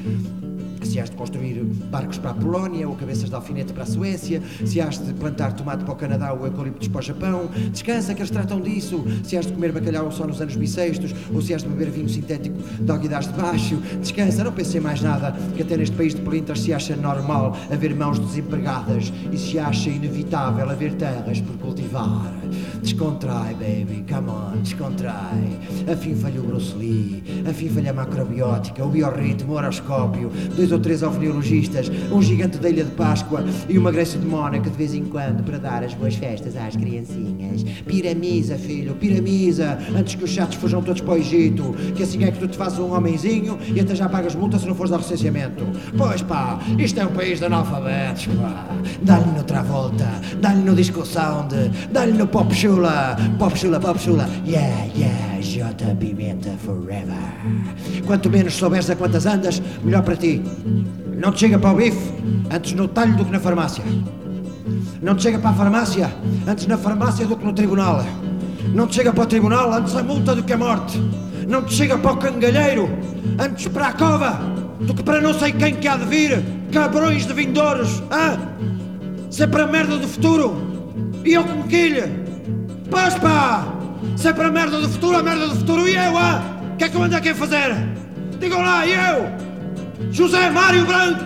se 0.86 1.00
has 1.00 1.10
de 1.10 1.16
construir 1.16 1.64
barcos 1.90 2.18
para 2.18 2.32
a 2.32 2.34
Polónia 2.34 2.88
ou 2.88 2.96
cabeças 2.96 3.30
de 3.30 3.36
alfinete 3.36 3.74
para 3.74 3.84
a 3.84 3.86
Suécia, 3.86 4.42
se 4.66 4.80
has 4.82 4.98
de 4.98 5.14
plantar 5.14 5.54
tomate 5.54 5.84
para 5.84 5.94
o 5.94 5.96
Canadá 5.96 6.34
ou 6.34 6.46
eucaliptos 6.46 6.88
para 6.88 7.00
o 7.00 7.04
Japão, 7.04 7.50
descansa 7.72 8.14
que 8.14 8.22
eles 8.22 8.32
tratam 8.32 8.62
disso, 8.62 9.04
se 9.24 9.38
has 9.38 9.46
de 9.46 9.54
comer 9.54 9.72
bacalhau 9.72 10.12
só 10.12 10.26
nos 10.26 10.42
anos 10.42 10.56
bissextos 10.56 11.14
ou 11.34 11.42
se 11.42 11.54
has 11.54 11.64
de 11.64 11.70
beber 11.70 11.90
vinho 11.90 12.10
sintético 12.10 12.58
de 12.80 12.92
alguidades 12.92 13.28
de 13.28 13.40
baixo, 13.40 13.78
descansa, 14.00 14.44
não 14.44 14.52
pense 14.52 14.78
em 14.78 14.82
mais 14.82 15.02
nada, 15.02 15.36
que 15.56 15.62
até 15.62 15.78
neste 15.78 15.96
país 15.96 16.14
de 16.14 16.22
pelintras 16.22 16.62
se 16.62 16.74
acha 16.74 16.96
normal 16.96 17.56
haver 17.72 17.96
mãos 17.96 18.20
desempregadas 18.20 19.12
e 19.32 19.38
se 19.38 19.60
acha 19.60 19.90
inevitável 19.90 20.70
haver 20.70 20.94
terras 20.94 21.42
por 21.42 21.58
cultivar. 21.58 22.34
Descontrai, 22.82 23.56
baby, 23.56 24.06
come 24.08 24.30
on, 24.30 24.62
descontrai. 24.62 25.60
Afim 25.92 26.16
falha 26.16 26.40
o 26.40 26.44
Bruce 26.44 26.76
Lee, 26.76 27.24
afim 27.50 27.70
falha 27.70 27.92
a 27.92 27.94
macrobiótica, 27.94 28.86
o 28.86 28.90
biorritmo, 28.90 29.54
o 29.54 29.56
horoscópio, 29.56 30.32
dois 30.56 30.72
ou 30.72 30.80
três 30.86 31.02
alveneologistas, 31.02 31.92
um 32.12 32.22
gigante 32.22 32.60
da 32.60 32.70
Ilha 32.70 32.84
de 32.84 32.92
Páscoa 32.92 33.44
e 33.68 33.76
uma 33.76 33.92
Grécia 33.92 34.20
de 34.20 34.26
Mónaco 34.26 34.70
de 34.70 34.78
vez 34.78 34.94
em 34.94 35.04
quando 35.04 35.44
para 35.44 35.58
dar 35.58 35.84
as 35.84 35.96
boas 35.96 36.14
festas 36.14 36.56
às 36.56 36.76
criancinhas. 36.76 37.64
Piramiza, 37.88 38.56
filho, 38.56 38.94
piramiza, 38.94 39.80
antes 39.98 40.14
que 40.14 40.24
os 40.24 40.30
chatos 40.30 40.58
fujam 40.58 40.84
todos 40.84 41.02
para 41.02 41.16
o 41.16 41.18
Egito, 41.18 41.76
que 41.96 42.04
assim 42.04 42.24
é 42.24 42.30
que 42.30 42.38
tu 42.38 42.48
te 42.48 42.56
fazes 42.56 42.78
um 42.78 42.94
homenzinho 42.94 43.58
e 43.74 43.80
até 43.80 43.96
já 43.96 44.08
pagas 44.08 44.36
multa 44.36 44.60
se 44.60 44.68
não 44.68 44.76
fores 44.76 44.92
ao 44.92 45.00
recenseamento. 45.00 45.66
Pois 45.98 46.22
pá, 46.22 46.60
isto 46.78 47.00
é 47.00 47.06
um 47.06 47.14
país 47.14 47.40
de 47.40 47.46
analfabetos, 47.46 48.28
pá. 48.28 48.68
Dá-lhe 49.02 49.32
no 49.32 49.44
Travolta, 49.44 50.08
dá-lhe 50.40 50.62
no 50.62 50.76
Disco 50.76 51.04
Sound, 51.04 51.56
dá-lhe 51.92 52.14
no 52.14 52.28
Pop 52.28 52.54
Chula, 52.54 53.18
Pop 53.40 53.58
Chula, 53.58 53.80
Pop 53.80 54.00
Chula, 54.00 54.30
yeah, 54.46 54.86
yeah, 54.96 55.42
J 55.42 55.96
Pimenta 55.96 56.52
Forever. 56.64 57.16
Quanto 58.06 58.30
menos 58.30 58.54
souberes 58.54 58.90
a 58.92 58.96
quantas 58.96 59.26
andas, 59.26 59.62
melhor 59.84 60.04
para 60.04 60.16
ti. 60.16 60.42
Não 61.18 61.32
te 61.32 61.42
chega 61.42 61.60
para 61.60 61.72
o 61.72 61.76
bife, 61.76 62.12
antes 62.52 62.74
no 62.74 62.88
talho 62.88 63.16
do 63.16 63.26
que 63.26 63.32
na 63.32 63.40
farmácia. 63.40 63.84
Não 65.02 65.16
te 65.16 65.24
chega 65.24 65.38
para 65.38 65.52
a 65.52 65.54
farmácia, 65.54 66.12
antes 66.48 66.66
na 66.66 66.78
farmácia 66.78 67.26
do 67.26 67.38
que 67.38 67.46
no 67.46 67.54
tribunal. 67.54 68.04
Não 68.74 68.88
te 68.88 68.96
chega 68.96 69.14
para 69.14 69.24
o 69.24 69.28
tribunal, 69.28 69.72
antes 69.72 69.96
a 69.96 70.04
multa 70.04 70.36
do 70.36 70.44
que 70.44 70.54
a 70.54 70.58
morte. 70.58 71.00
Não 71.48 71.64
te 71.64 71.74
chega 71.74 71.98
para 71.98 72.12
o 72.12 72.18
cangalheiro, 72.18 72.90
antes 73.40 73.68
para 73.68 73.88
a 73.88 73.94
cova 73.94 74.40
do 74.80 74.94
que 74.94 75.04
para 75.04 75.22
não 75.22 75.34
sei 75.34 75.52
quem 75.52 75.76
que 75.76 75.88
há 75.88 75.98
de 75.98 76.06
vir. 76.06 76.44
Cabrões 76.72 77.26
de 77.28 77.34
vindouros, 77.34 78.02
hã? 78.12 78.40
Sempre 79.30 79.62
a 79.62 79.68
merda 79.68 79.98
do 79.98 80.08
futuro. 80.08 80.56
E 81.24 81.34
eu 81.34 81.44
como 81.44 81.64
quilha. 81.66 82.12
Pois 82.90 83.14
pá! 83.16 83.66
Sempre 84.16 84.46
a 84.46 84.52
merda 84.52 84.80
do 84.80 84.90
futuro, 84.90 85.18
a 85.18 85.24
merda 85.24 85.48
do 85.48 85.56
futuro. 85.56 85.88
E 85.88 85.96
eu, 85.96 86.18
hã? 86.18 86.42
O 86.74 86.78
que 86.78 86.84
é 86.84 86.90
que 86.90 86.96
eu 86.96 87.04
ando 87.04 87.16
aqui 87.16 87.30
a 87.30 87.36
fazer? 87.36 87.76
Digam 88.40 88.62
lá, 88.62 88.86
e 88.86 88.94
eu? 88.94 89.45
José 90.12 90.50
Mário 90.50 90.86
Branco, 90.86 91.26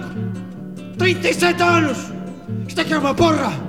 37 0.97 1.61
anos. 1.61 1.97
Isto 2.67 2.81
é 2.81 2.83
que 2.83 2.93
é 2.93 2.97
uma 2.97 3.13
porra. 3.13 3.68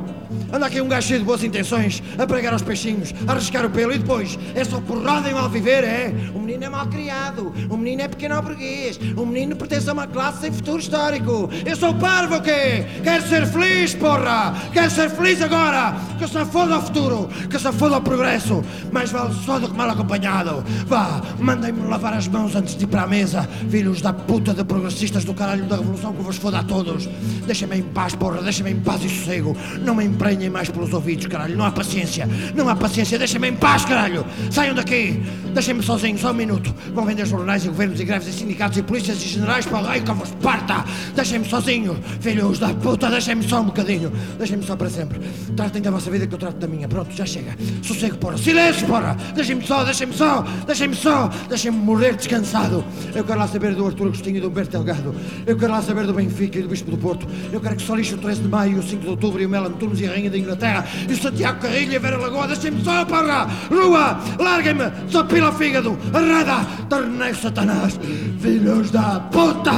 Anda 0.52 0.66
aqui 0.66 0.80
um 0.80 0.88
gajo 0.88 1.08
cheio 1.08 1.20
de 1.20 1.24
boas 1.24 1.44
intenções, 1.44 2.02
a 2.18 2.26
pregar 2.26 2.52
aos 2.52 2.62
peixinhos, 2.62 3.14
a 3.26 3.32
arriscar 3.32 3.64
o 3.64 3.70
pelo 3.70 3.92
e 3.92 3.98
depois 3.98 4.38
é 4.54 4.64
só 4.64 4.80
porrada 4.80 5.28
e 5.30 5.34
mal 5.34 5.48
viver, 5.48 5.84
é? 5.84 6.12
O 6.34 6.40
menino 6.40 6.64
é 6.64 6.68
mal 6.68 6.86
criado, 6.86 7.52
o 7.68 7.76
menino 7.76 8.02
é 8.02 8.08
pequeno 8.08 8.40
burguês, 8.42 8.98
o 9.16 9.24
menino 9.24 9.54
pertence 9.54 9.88
a 9.88 9.92
uma 9.92 10.06
classe 10.06 10.40
sem 10.40 10.52
futuro 10.52 10.78
histórico. 10.78 11.48
Eu 11.64 11.76
sou 11.76 11.94
parvo 11.94 12.36
o 12.36 12.42
quê? 12.42 12.84
Quero 13.02 13.28
ser 13.28 13.46
feliz, 13.46 13.94
porra! 13.94 14.54
Quero 14.72 14.90
ser 14.90 15.10
feliz 15.10 15.40
agora! 15.40 15.94
Que 16.18 16.26
se 16.26 16.44
foda 16.46 16.78
o 16.78 16.82
futuro, 16.82 17.28
que 17.48 17.58
se 17.58 17.72
foda 17.72 17.98
o 17.98 18.00
progresso. 18.00 18.62
Mais 18.92 19.10
vale 19.10 19.34
só 19.44 19.58
do 19.58 19.68
que 19.68 19.76
mal 19.76 19.90
acompanhado. 19.90 20.64
Vá, 20.86 21.22
mandem-me 21.38 21.86
lavar 21.88 22.14
as 22.14 22.26
mãos 22.28 22.54
antes 22.54 22.76
de 22.76 22.84
ir 22.84 22.88
para 22.88 23.02
a 23.02 23.06
mesa, 23.06 23.48
filhos 23.70 24.00
da 24.00 24.12
puta 24.12 24.52
de 24.52 24.64
progressistas 24.64 25.24
do 25.24 25.32
caralho 25.32 25.64
da 25.64 25.76
revolução 25.76 26.12
que 26.12 26.22
vos 26.22 26.36
foda 26.36 26.58
a 26.58 26.64
todos. 26.64 27.08
Deixem-me 27.46 27.76
em 27.76 27.82
paz, 27.82 28.14
porra, 28.14 28.42
deixem-me 28.42 28.72
em 28.72 28.80
paz 28.80 29.04
e 29.04 29.08
sossego. 29.08 29.56
Não 29.80 29.94
me 29.94 30.04
emprenhem 30.04 30.39
mais 30.48 30.70
pelos 30.70 30.92
ouvidos, 30.92 31.26
caralho. 31.26 31.56
Não 31.56 31.64
há 31.64 31.70
paciência. 31.70 32.28
Não 32.54 32.68
há 32.68 32.76
paciência. 32.76 33.18
Deixem-me 33.18 33.48
em 33.48 33.54
paz, 33.54 33.84
caralho. 33.84 34.24
Saiam 34.50 34.74
daqui. 34.74 35.20
Deixem-me 35.52 35.82
sozinho, 35.82 36.16
só 36.16 36.30
um 36.30 36.34
minuto. 36.34 36.74
Vão 36.94 37.04
vender 37.04 37.26
jornais 37.26 37.64
e 37.64 37.68
governos 37.68 38.00
e 38.00 38.04
greves 38.04 38.28
e 38.28 38.32
sindicatos 38.32 38.78
e 38.78 38.82
polícias 38.82 39.22
e 39.22 39.28
generais 39.28 39.66
para 39.66 39.78
o 39.78 39.86
rei 39.86 40.00
que 40.00 40.12
vos 40.12 40.30
parta. 40.42 40.84
Deixem-me 41.14 41.44
sozinho. 41.44 41.98
Filhos 42.20 42.58
da 42.58 42.72
puta, 42.72 43.10
deixem-me 43.10 43.42
só 43.42 43.60
um 43.60 43.64
bocadinho. 43.64 44.12
Deixem-me 44.38 44.64
só 44.64 44.76
para 44.76 44.88
sempre. 44.88 45.20
Tratem 45.56 45.82
da 45.82 45.90
vossa 45.90 46.10
vida 46.10 46.26
que 46.26 46.34
eu 46.34 46.38
trato 46.38 46.56
da 46.56 46.68
minha. 46.68 46.88
Pronto, 46.88 47.14
já 47.14 47.26
chega. 47.26 47.56
Sossego, 47.82 48.16
porra. 48.16 48.38
Silêncio, 48.38 48.86
porra. 48.86 49.16
Deixem-me 49.34 49.66
só, 49.66 49.82
deixem-me 49.84 50.14
só. 50.14 50.44
Deixem-me 50.66 50.94
só. 50.94 51.28
Deixem-me 51.48 51.78
morrer 51.78 52.14
descansado. 52.14 52.84
Eu 53.14 53.24
quero 53.24 53.38
lá 53.38 53.48
saber 53.48 53.74
do 53.74 53.86
Artur 53.86 54.06
Agostinho 54.06 54.36
e 54.36 54.40
do 54.40 54.48
Humberto 54.48 54.70
Delgado. 54.70 55.14
Eu 55.46 55.56
quero 55.56 55.72
lá 55.72 55.82
saber 55.82 56.06
do 56.06 56.14
Benfica 56.14 56.58
e 56.58 56.62
do 56.62 56.68
Bispo 56.68 56.90
do 56.90 56.98
Porto. 56.98 57.26
Eu 57.52 57.60
quero 57.60 57.76
que 57.76 57.82
só 57.82 57.94
lixe 57.94 58.14
o 58.14 58.18
13 58.18 58.42
de 58.42 58.48
maio, 58.48 58.78
o 58.78 58.82
5 58.82 59.02
de 59.02 59.08
outubro 59.08 59.42
e 59.42 59.46
o 59.46 59.48
Melan 59.48 59.72
Turmes 59.72 60.00
e 60.00 60.06
a 60.06 60.10
Rainha 60.10 60.29
da 60.30 60.38
Inglaterra 60.38 60.84
e 61.08 61.12
o 61.12 61.16
Santiago 61.16 61.60
Carrilho 61.60 61.92
e 61.92 61.96
a 61.96 62.00
Vera 62.00 62.16
Lagoa. 62.16 62.46
Deixem-me 62.46 62.82
só, 62.84 63.04
porra! 63.04 63.48
Rua! 63.70 64.18
Larguem-me! 64.38 64.84
Só 65.08 65.24
pila 65.24 65.52
fígado! 65.52 65.98
Arreda! 66.12 66.64
Torneio 66.88 67.34
Satanás! 67.34 67.98
Filhos 68.40 68.90
da 68.90 69.20
puta! 69.32 69.72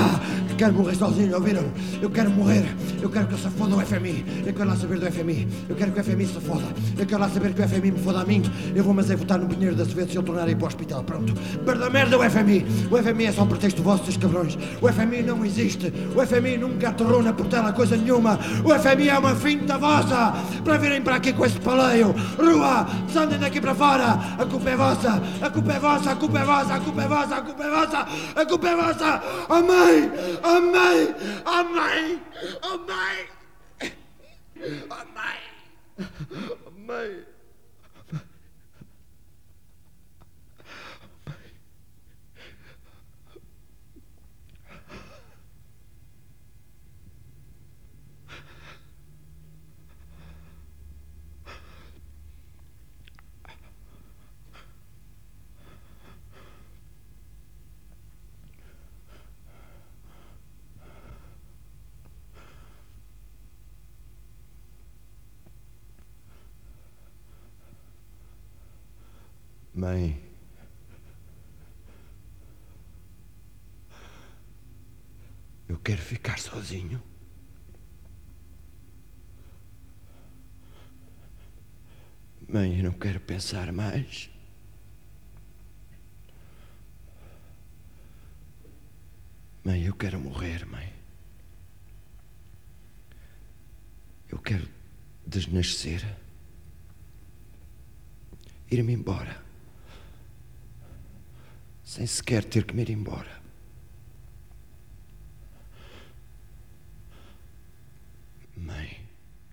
Quero 0.63 0.75
morrer 0.75 0.95
sozinho, 0.95 1.35
ouviram? 1.35 1.65
Eu 2.01 2.09
quero 2.09 2.31
morrer. 2.31 2.65
Eu 3.03 3.11
quero 3.11 3.27
que 3.27 3.35
se 3.35 3.51
foda 3.51 3.75
o 3.75 3.81
FMI. 3.81 4.25
Eu 4.47 4.55
quero 4.55 4.69
lá 4.69 4.77
saber 4.77 4.97
do 4.97 5.11
FMI. 5.11 5.49
Eu 5.69 5.75
quero 5.75 5.91
que 5.91 5.99
o 5.99 6.05
FMI 6.05 6.25
se 6.25 6.41
foda. 6.41 6.67
Eu 6.97 7.05
quero 7.05 7.21
lá 7.21 7.29
saber 7.29 7.53
que 7.53 7.61
o 7.61 7.69
FMI 7.69 7.91
me 7.91 7.99
foda 7.99 8.21
a 8.21 8.25
mim. 8.25 8.45
Eu 8.73 8.85
vou, 8.85 8.95
mas 8.95 9.11
é 9.11 9.17
votar 9.17 9.41
no 9.41 9.49
Pinheiro 9.49 9.75
da 9.75 9.85
Suécia 9.85 10.07
se 10.13 10.17
eu 10.17 10.23
tornar 10.23 10.47
a 10.47 10.51
ir 10.53 10.55
para 10.55 10.67
o 10.67 10.69
hospital. 10.69 11.03
Pronto. 11.03 11.35
Merda, 11.67 11.91
merda 11.91 12.17
o 12.17 12.31
FMI. 12.31 12.65
O 12.93 12.97
FMI 12.97 13.27
é 13.27 13.33
só 13.33 13.43
um 13.43 13.49
pretexto 13.49 13.83
vosso, 13.83 14.05
seus 14.05 14.17
cabrões. 14.17 14.57
O 14.81 14.87
FMI 14.87 15.25
não 15.25 15.45
existe. 15.45 15.93
O 16.15 16.25
FMI 16.25 16.59
nunca 16.59 16.91
aterrou 16.91 17.25
na 17.25 17.33
portela 17.33 17.73
coisa 17.73 17.97
nenhuma. 17.97 18.39
O 18.65 18.73
FMI 18.73 19.09
é 19.09 19.19
uma 19.19 19.35
finta 19.35 19.77
vossa 19.77 20.33
para 20.63 20.77
virem 20.77 21.03
para 21.03 21.17
aqui 21.17 21.33
com 21.33 21.45
esse 21.45 21.59
paleio. 21.59 22.15
Rua, 22.39 22.87
desandem 23.09 23.41
daqui 23.41 23.61
para 23.61 23.75
fora. 23.75 24.17
A 24.39 24.47
culpa 24.47 24.71
é 24.71 24.77
vossa. 24.77 25.21
A 25.41 25.51
culpa 25.51 25.73
é 25.73 25.79
vossa. 25.81 26.13
A 26.13 26.15
culpa 26.15 26.39
é 26.39 26.45
vossa. 26.45 26.75
A 26.75 26.79
culpa 26.79 27.03
é 27.03 27.09
vossa. 27.09 27.35
A 27.35 27.41
culpa 27.41 27.65
é 27.65 27.69
vossa. 27.69 28.07
A 28.37 28.47
culpa 28.47 28.69
é 28.69 28.77
vossa. 28.77 29.23
A 29.49 29.61
mãe. 29.61 30.13
A 30.52 30.52
mãe. 30.61 31.15
A 31.45 31.63
mãe. 31.63 32.23
A 32.63 32.77
mãe. 32.77 33.29
A 34.91 35.05
mãe. 35.05 35.41
A 36.67 36.71
mãe. 36.71 37.33
Mãe. 69.75 70.23
Eu 75.69 75.77
quero 75.79 76.01
ficar 76.01 76.39
sozinho. 76.39 77.03
Mãe, 82.49 82.77
eu 82.79 82.85
não 82.85 82.92
quero 83.03 83.19
pensar 83.19 83.73
mais. 83.73 84.31
Mãe, 89.65 89.83
eu 89.83 89.95
quero 89.95 90.21
morrer, 90.21 90.65
mãe. 90.67 90.93
Eu 94.29 94.39
quero 94.39 94.69
desnascer. 95.27 96.17
Ir-me 98.71 98.93
embora 98.93 99.43
sem 101.85 102.07
sequer 102.07 102.45
ter 102.45 102.65
que 102.65 102.75
me 102.75 102.83
ir 102.83 102.91
embora. 102.91 103.43
Mãe, 108.57 109.07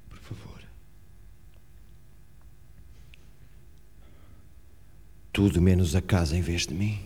por 0.08 0.20
favor. 0.20 0.60
Tudo 5.40 5.62
menos 5.62 5.96
a 5.96 6.02
casa 6.02 6.36
em 6.36 6.42
vez 6.42 6.68
de 6.68 6.74
mim. 6.74 7.00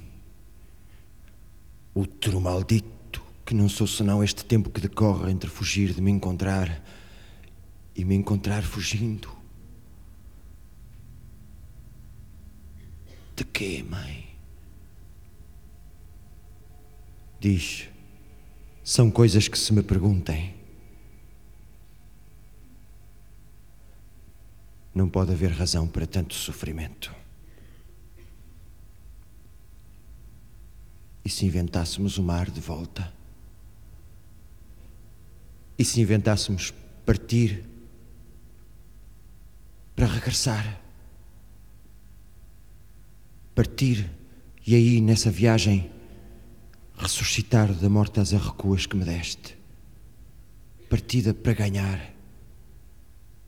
Outro 1.93 2.41
maldito, 2.41 3.23
que 3.45 3.53
não 3.53 3.69
sou 3.69 3.85
senão 3.85 4.23
este 4.23 4.43
tempo 4.43 4.71
que 4.71 4.81
decorre 4.81 5.31
entre 5.31 5.47
fugir 5.47 5.93
de 5.93 6.01
me 6.01 6.09
encontrar 6.09 6.83
e 7.95 8.03
me 8.03 8.15
encontrar 8.15 8.63
fugindo. 8.63 9.29
De 13.35 13.43
quê, 13.43 13.85
mãe? 13.87 14.35
Diz: 17.39 17.87
são 18.83 19.11
coisas 19.11 19.47
que 19.47 19.59
se 19.59 19.71
me 19.71 19.83
perguntem. 19.83 20.55
Não 24.91 25.07
pode 25.07 25.31
haver 25.33 25.51
razão 25.51 25.87
para 25.87 26.07
tanto 26.07 26.33
sofrimento. 26.33 27.21
E 31.25 31.29
se 31.29 31.45
inventássemos 31.45 32.17
o 32.17 32.23
mar 32.23 32.49
de 32.49 32.59
volta? 32.59 33.13
E 35.77 35.85
se 35.85 36.01
inventássemos 36.01 36.73
partir 37.05 37.63
para 39.95 40.07
regressar? 40.07 40.81
Partir 43.55 44.09
e 44.65 44.75
aí 44.75 45.01
nessa 45.01 45.29
viagem 45.29 45.91
ressuscitar 46.97 47.73
da 47.73 47.89
morte 47.89 48.19
às 48.19 48.33
arrecuas 48.33 48.85
que 48.85 48.95
me 48.95 49.03
deste. 49.03 49.57
Partida 50.89 51.33
para 51.33 51.53
ganhar, 51.53 52.13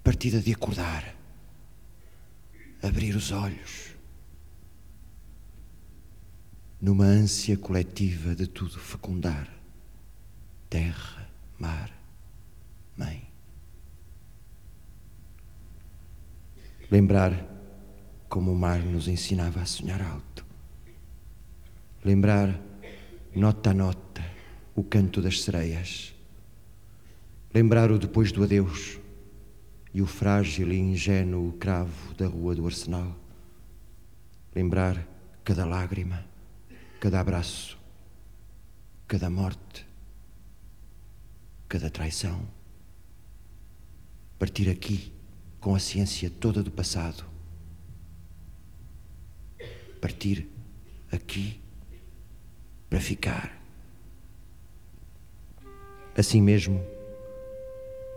partida 0.04 0.40
de 0.40 0.52
acordar, 0.52 1.16
abrir 2.82 3.16
os 3.16 3.32
olhos, 3.32 3.95
numa 6.86 7.06
ânsia 7.06 7.58
coletiva 7.58 8.36
de 8.36 8.46
tudo 8.46 8.78
fecundar 8.78 9.52
terra, 10.70 11.28
mar, 11.58 11.92
mãe. 12.96 13.28
Lembrar 16.92 17.44
como 18.30 18.52
o 18.52 18.56
mar 18.56 18.84
nos 18.84 19.08
ensinava 19.08 19.62
a 19.62 19.66
sonhar 19.66 20.00
alto. 20.00 20.46
Lembrar 22.04 22.56
nota 23.36 23.72
a 23.72 23.74
nota, 23.74 24.24
o 24.76 24.84
canto 24.84 25.24
das 25.24 25.42
sereias. 25.42 26.14
Lembrar 27.52 27.90
o 27.90 27.98
depois 27.98 28.32
do 28.32 28.44
adeus 28.44 29.00
e 29.92 30.04
o 30.04 30.06
frágil 30.06 30.72
e 30.72 30.78
ingênuo 30.78 31.54
cravo 31.54 32.14
da 32.14 32.28
rua 32.28 32.54
do 32.54 32.64
arsenal. 32.68 33.18
Lembrar 34.54 35.04
cada 35.44 35.66
lágrima, 35.66 36.35
cada 37.06 37.20
abraço, 37.20 37.78
cada 39.08 39.30
morte, 39.30 39.88
cada 41.70 41.88
traição. 41.88 42.42
Partir 44.40 44.72
aqui 44.72 45.14
com 45.60 45.76
a 45.76 45.80
ciência 45.80 46.32
toda 46.32 46.64
do 46.64 46.72
passado. 46.72 47.24
Partir 50.02 50.50
aqui 51.12 51.62
para 52.90 53.00
ficar. 53.00 53.56
Assim 56.18 56.42
mesmo, 56.42 56.84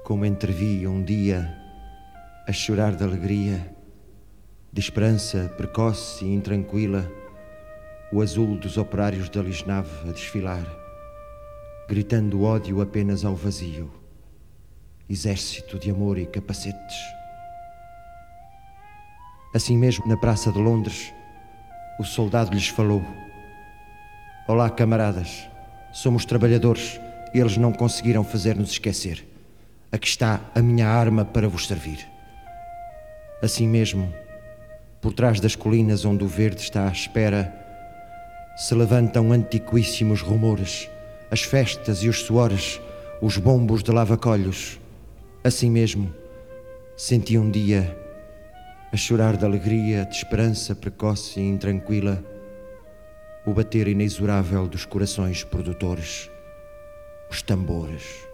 como 0.02 0.24
entrevi 0.24 0.86
um 0.86 1.04
dia 1.04 1.46
a 2.46 2.52
chorar 2.54 2.96
de 2.96 3.04
alegria, 3.04 3.70
de 4.72 4.80
esperança 4.80 5.46
precoce 5.58 6.24
e 6.24 6.32
intranquila, 6.32 7.17
o 8.12 8.22
azul 8.22 8.56
dos 8.56 8.78
operários 8.78 9.28
da 9.28 9.42
Lisnave 9.42 10.08
a 10.08 10.12
desfilar, 10.12 10.64
gritando 11.88 12.42
ódio 12.42 12.80
apenas 12.80 13.24
ao 13.24 13.34
vazio, 13.34 13.90
exército 15.08 15.78
de 15.78 15.90
amor 15.90 16.18
e 16.18 16.26
capacetes. 16.26 16.96
Assim 19.54 19.76
mesmo, 19.76 20.06
na 20.06 20.16
Praça 20.16 20.50
de 20.50 20.58
Londres, 20.58 21.12
o 21.98 22.04
soldado 22.04 22.52
lhes 22.52 22.68
falou: 22.68 23.02
Olá, 24.46 24.70
camaradas, 24.70 25.48
somos 25.92 26.24
trabalhadores 26.24 27.00
e 27.34 27.38
eles 27.38 27.56
não 27.56 27.72
conseguiram 27.72 28.24
fazer-nos 28.24 28.70
esquecer. 28.70 29.26
Aqui 29.90 30.08
está 30.08 30.40
a 30.54 30.60
minha 30.60 30.88
arma 30.88 31.24
para 31.24 31.48
vos 31.48 31.66
servir. 31.66 32.06
Assim 33.42 33.68
mesmo, 33.68 34.12
por 35.00 35.12
trás 35.12 35.40
das 35.40 35.54
colinas 35.54 36.04
onde 36.04 36.24
o 36.24 36.28
verde 36.28 36.60
está 36.60 36.88
à 36.88 36.92
espera, 36.92 37.57
se 38.58 38.74
levantam 38.74 39.30
antiquíssimos 39.30 40.20
rumores, 40.20 40.90
as 41.30 41.42
festas 41.42 42.02
e 42.02 42.08
os 42.08 42.22
suores, 42.22 42.80
os 43.22 43.36
bombos 43.36 43.84
de 43.84 43.92
lavacolhos. 43.92 44.80
Assim 45.44 45.70
mesmo, 45.70 46.12
senti 46.96 47.38
um 47.38 47.48
dia 47.48 47.96
a 48.92 48.96
chorar 48.96 49.36
de 49.36 49.44
alegria, 49.44 50.04
de 50.04 50.16
esperança 50.16 50.74
precoce 50.74 51.38
e 51.38 51.48
intranquila, 51.48 52.20
o 53.46 53.54
bater 53.54 53.86
inexorável 53.86 54.66
dos 54.66 54.84
corações 54.84 55.44
produtores, 55.44 56.28
os 57.30 57.40
tambores. 57.42 58.26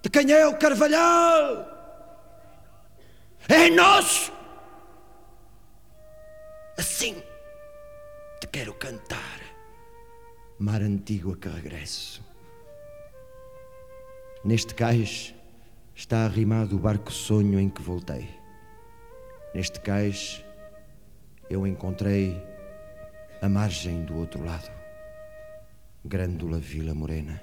De 0.00 0.08
quem 0.08 0.30
é 0.30 0.46
o 0.46 0.56
Carvalhal? 0.56 1.66
É 3.48 3.68
nosso! 3.68 4.32
Assim 6.78 7.20
te 8.40 8.48
quero 8.48 8.72
cantar, 8.78 9.40
mar 10.58 10.80
antigo 10.80 11.34
a 11.34 11.36
que 11.36 11.48
regresso. 11.48 12.24
Neste 14.42 14.74
cais 14.74 15.34
está 15.94 16.24
arrimado 16.24 16.76
o 16.76 16.78
barco 16.78 17.12
sonho 17.12 17.60
em 17.60 17.68
que 17.68 17.82
voltei. 17.82 18.30
Neste 19.54 19.78
cais 19.80 20.42
eu 21.50 21.66
encontrei 21.66 22.42
a 23.42 23.48
margem 23.48 24.04
do 24.06 24.16
outro 24.16 24.42
lado, 24.42 24.70
Grândola 26.02 26.58
Vila 26.58 26.94
Morena. 26.94 27.42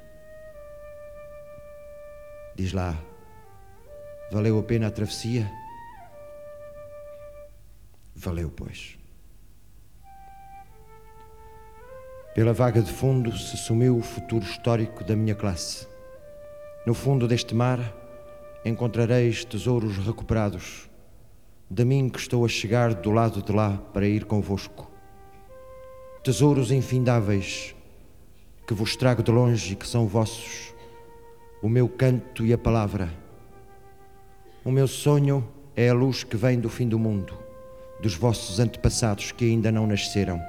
Diz 2.55 2.73
lá, 2.73 2.97
valeu 4.31 4.57
a 4.57 4.63
pena 4.63 4.87
a 4.87 4.91
travessia? 4.91 5.47
Valeu, 8.15 8.49
pois. 8.49 8.97
Pela 12.37 12.53
vaga 12.53 12.83
de 12.83 12.91
fundo 12.91 13.35
se 13.35 13.57
sumiu 13.57 13.97
o 13.97 14.01
futuro 14.03 14.45
histórico 14.45 15.03
da 15.03 15.15
minha 15.15 15.33
classe. 15.33 15.87
No 16.85 16.93
fundo 16.93 17.27
deste 17.27 17.55
mar 17.55 17.79
encontrareis 18.63 19.43
tesouros 19.43 19.97
recuperados 19.97 20.87
de 21.67 21.83
mim 21.83 22.07
que 22.07 22.19
estou 22.19 22.45
a 22.45 22.47
chegar 22.47 22.93
do 22.93 23.09
lado 23.09 23.41
de 23.41 23.51
lá 23.51 23.81
para 23.91 24.07
ir 24.07 24.25
convosco. 24.25 24.87
Tesouros 26.23 26.71
infindáveis 26.71 27.73
que 28.67 28.73
vos 28.75 28.95
trago 28.95 29.23
de 29.23 29.31
longe 29.31 29.73
e 29.73 29.75
que 29.75 29.87
são 29.87 30.05
vossos, 30.05 30.75
o 31.59 31.67
meu 31.67 31.89
canto 31.89 32.45
e 32.45 32.53
a 32.53 32.57
palavra. 32.57 33.11
O 34.63 34.69
meu 34.69 34.87
sonho 34.87 35.43
é 35.75 35.89
a 35.89 35.93
luz 35.95 36.23
que 36.23 36.37
vem 36.37 36.59
do 36.59 36.69
fim 36.69 36.87
do 36.87 36.99
mundo, 36.99 37.33
dos 37.99 38.13
vossos 38.13 38.59
antepassados 38.59 39.31
que 39.31 39.45
ainda 39.45 39.71
não 39.71 39.87
nasceram. 39.87 40.39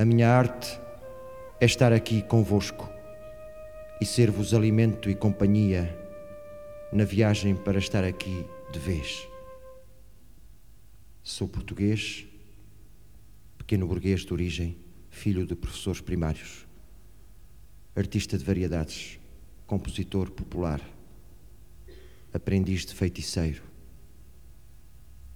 A 0.00 0.04
minha 0.06 0.30
arte 0.30 0.80
é 1.60 1.66
estar 1.66 1.92
aqui 1.92 2.22
convosco 2.22 2.88
e 4.00 4.06
ser-vos 4.06 4.54
alimento 4.54 5.10
e 5.10 5.14
companhia 5.14 5.94
na 6.90 7.04
viagem 7.04 7.54
para 7.54 7.78
estar 7.78 8.02
aqui 8.02 8.46
de 8.72 8.78
vez. 8.78 9.28
Sou 11.22 11.46
português, 11.46 12.26
pequeno 13.58 13.86
burguês 13.86 14.22
de 14.22 14.32
origem, 14.32 14.78
filho 15.10 15.46
de 15.46 15.54
professores 15.54 16.00
primários, 16.00 16.66
artista 17.94 18.38
de 18.38 18.44
variedades, 18.46 19.20
compositor 19.66 20.30
popular, 20.30 20.80
aprendiz 22.32 22.86
de 22.86 22.94
feiticeiro. 22.94 23.62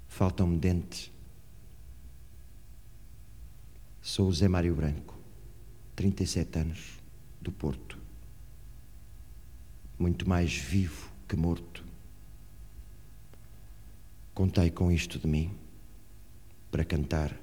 Faltam-me 0.09 0.57
dentes. 0.57 1.13
Sou 4.14 4.33
Zé 4.33 4.46
Mário 4.46 4.77
Branco, 4.77 5.18
37 5.96 6.61
anos, 6.61 7.00
do 7.40 7.50
Porto. 7.50 7.98
Muito 9.98 10.29
mais 10.29 10.55
vivo 10.55 11.11
que 11.27 11.35
morto. 11.35 11.85
Contei 14.33 14.70
com 14.70 14.92
isto 14.92 15.18
de 15.18 15.27
mim 15.27 15.50
para 16.70 16.85
cantar 16.85 17.37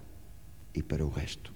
e 0.74 0.82
para 0.82 1.06
o 1.06 1.10
resto. 1.10 1.54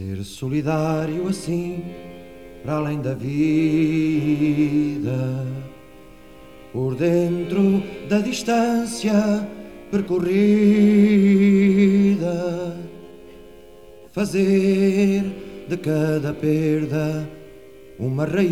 Ser 0.00 0.24
solidário 0.24 1.28
assim, 1.28 1.84
para 2.62 2.76
além 2.76 3.02
da 3.02 3.12
vida, 3.12 3.36
por 6.72 6.94
dentro 6.94 7.82
da 8.08 8.20
distância 8.20 9.46
percorrida, 9.90 10.30
fazer 14.10 15.22
de 15.68 15.76
cada 15.76 16.32
perda 16.32 17.28
uma 17.98 18.24
raiz 18.24 18.48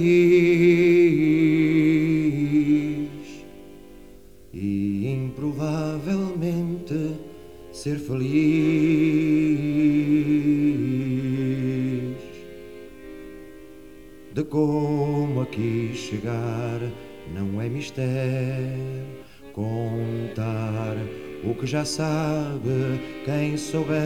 e 4.52 5.08
improvavelmente 5.08 7.16
ser 7.72 7.98
feliz. 7.98 9.67
De 14.38 14.44
como 14.44 15.40
aqui 15.40 15.90
chegar 15.96 16.78
não 17.34 17.60
é 17.60 17.68
mistério 17.68 19.04
contar 19.52 20.94
o 21.42 21.52
que 21.56 21.66
já 21.66 21.84
sabe 21.84 23.00
quem 23.24 23.56
souber. 23.56 23.98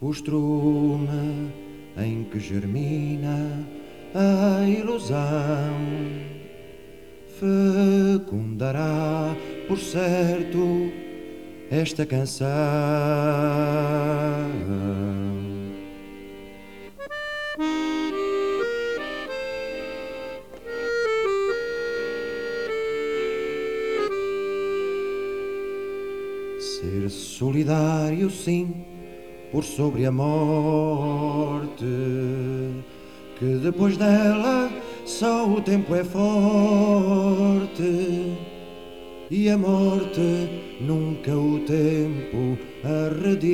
O 0.00 0.10
estrume 0.10 1.52
em 1.98 2.24
que 2.24 2.40
germina 2.40 3.68
a 4.14 4.66
ilusão 4.66 5.76
fecundará, 7.38 9.36
por 9.68 9.76
certo, 9.76 10.90
esta 11.70 12.06
canção. 12.06 12.48
Solidário, 27.42 28.30
sim, 28.30 28.72
por 29.50 29.64
sobre 29.64 30.06
a 30.06 30.12
morte, 30.12 31.84
que 33.36 33.58
depois 33.60 33.96
dela 33.96 34.70
só 35.04 35.50
o 35.50 35.60
tempo 35.60 35.92
é 35.92 36.04
forte 36.04 37.82
e 39.28 39.50
a 39.50 39.58
morte 39.58 40.20
nunca 40.80 41.36
o 41.36 41.58
tempo 41.66 42.56
a 42.84 43.08
redime, 43.20 43.48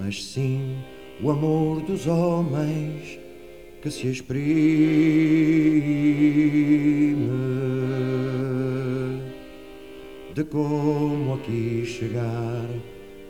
mas 0.00 0.24
sim 0.24 0.78
o 1.22 1.30
amor 1.30 1.80
dos 1.82 2.08
homens 2.08 3.20
que 3.80 3.88
se 3.88 4.08
exprime 4.08 4.42
de 10.34 10.44
como 10.44 11.34
aqui 11.34 11.84
chegar 11.84 12.66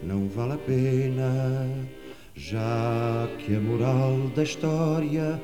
não 0.03 0.29
vale 0.29 0.53
a 0.53 0.59
pena, 0.59 1.69
já 2.35 3.29
que 3.39 3.57
a 3.57 3.61
moral 3.61 4.31
da 4.35 4.43
história 4.43 5.41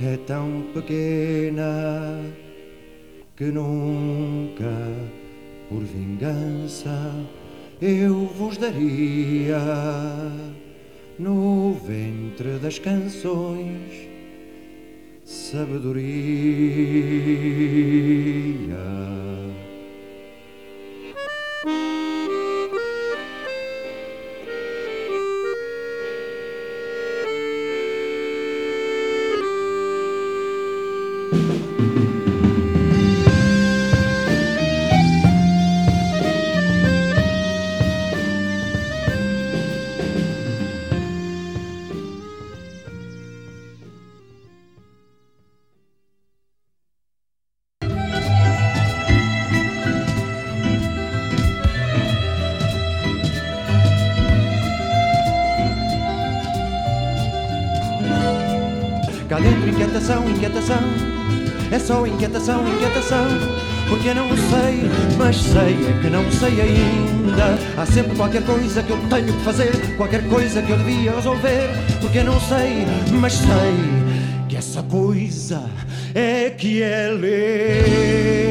é 0.00 0.16
tão 0.26 0.64
pequena 0.74 2.20
que 3.36 3.44
nunca, 3.44 4.72
por 5.68 5.82
vingança, 5.84 7.14
eu 7.80 8.26
vos 8.26 8.56
daria 8.56 9.60
no 11.18 11.72
ventre 11.74 12.58
das 12.60 12.78
canções 12.78 14.08
sabedoria. 15.24 15.98
Inquietação, 62.56 63.26
Porque 63.88 64.14
não 64.14 64.28
sei, 64.28 64.90
mas 65.16 65.36
sei 65.36 65.86
é 65.86 66.00
que 66.00 66.10
não 66.10 66.30
sei 66.30 66.60
ainda. 66.60 67.58
Há 67.76 67.86
sempre 67.86 68.16
qualquer 68.16 68.42
coisa 68.44 68.82
que 68.82 68.90
eu 68.90 68.98
tenho 69.08 69.32
que 69.32 69.44
fazer 69.44 69.70
Qualquer 69.96 70.26
coisa 70.28 70.62
que 70.62 70.70
eu 70.70 70.78
devia 70.78 71.14
resolver. 71.14 71.70
Porque 72.00 72.22
não 72.22 72.40
sei, 72.40 72.86
mas 73.20 73.34
sei 73.34 74.46
Que 74.48 74.56
essa 74.56 74.82
coisa 74.82 75.62
é 76.14 76.50
que 76.50 76.82
é 76.82 77.08
ler 77.08 78.47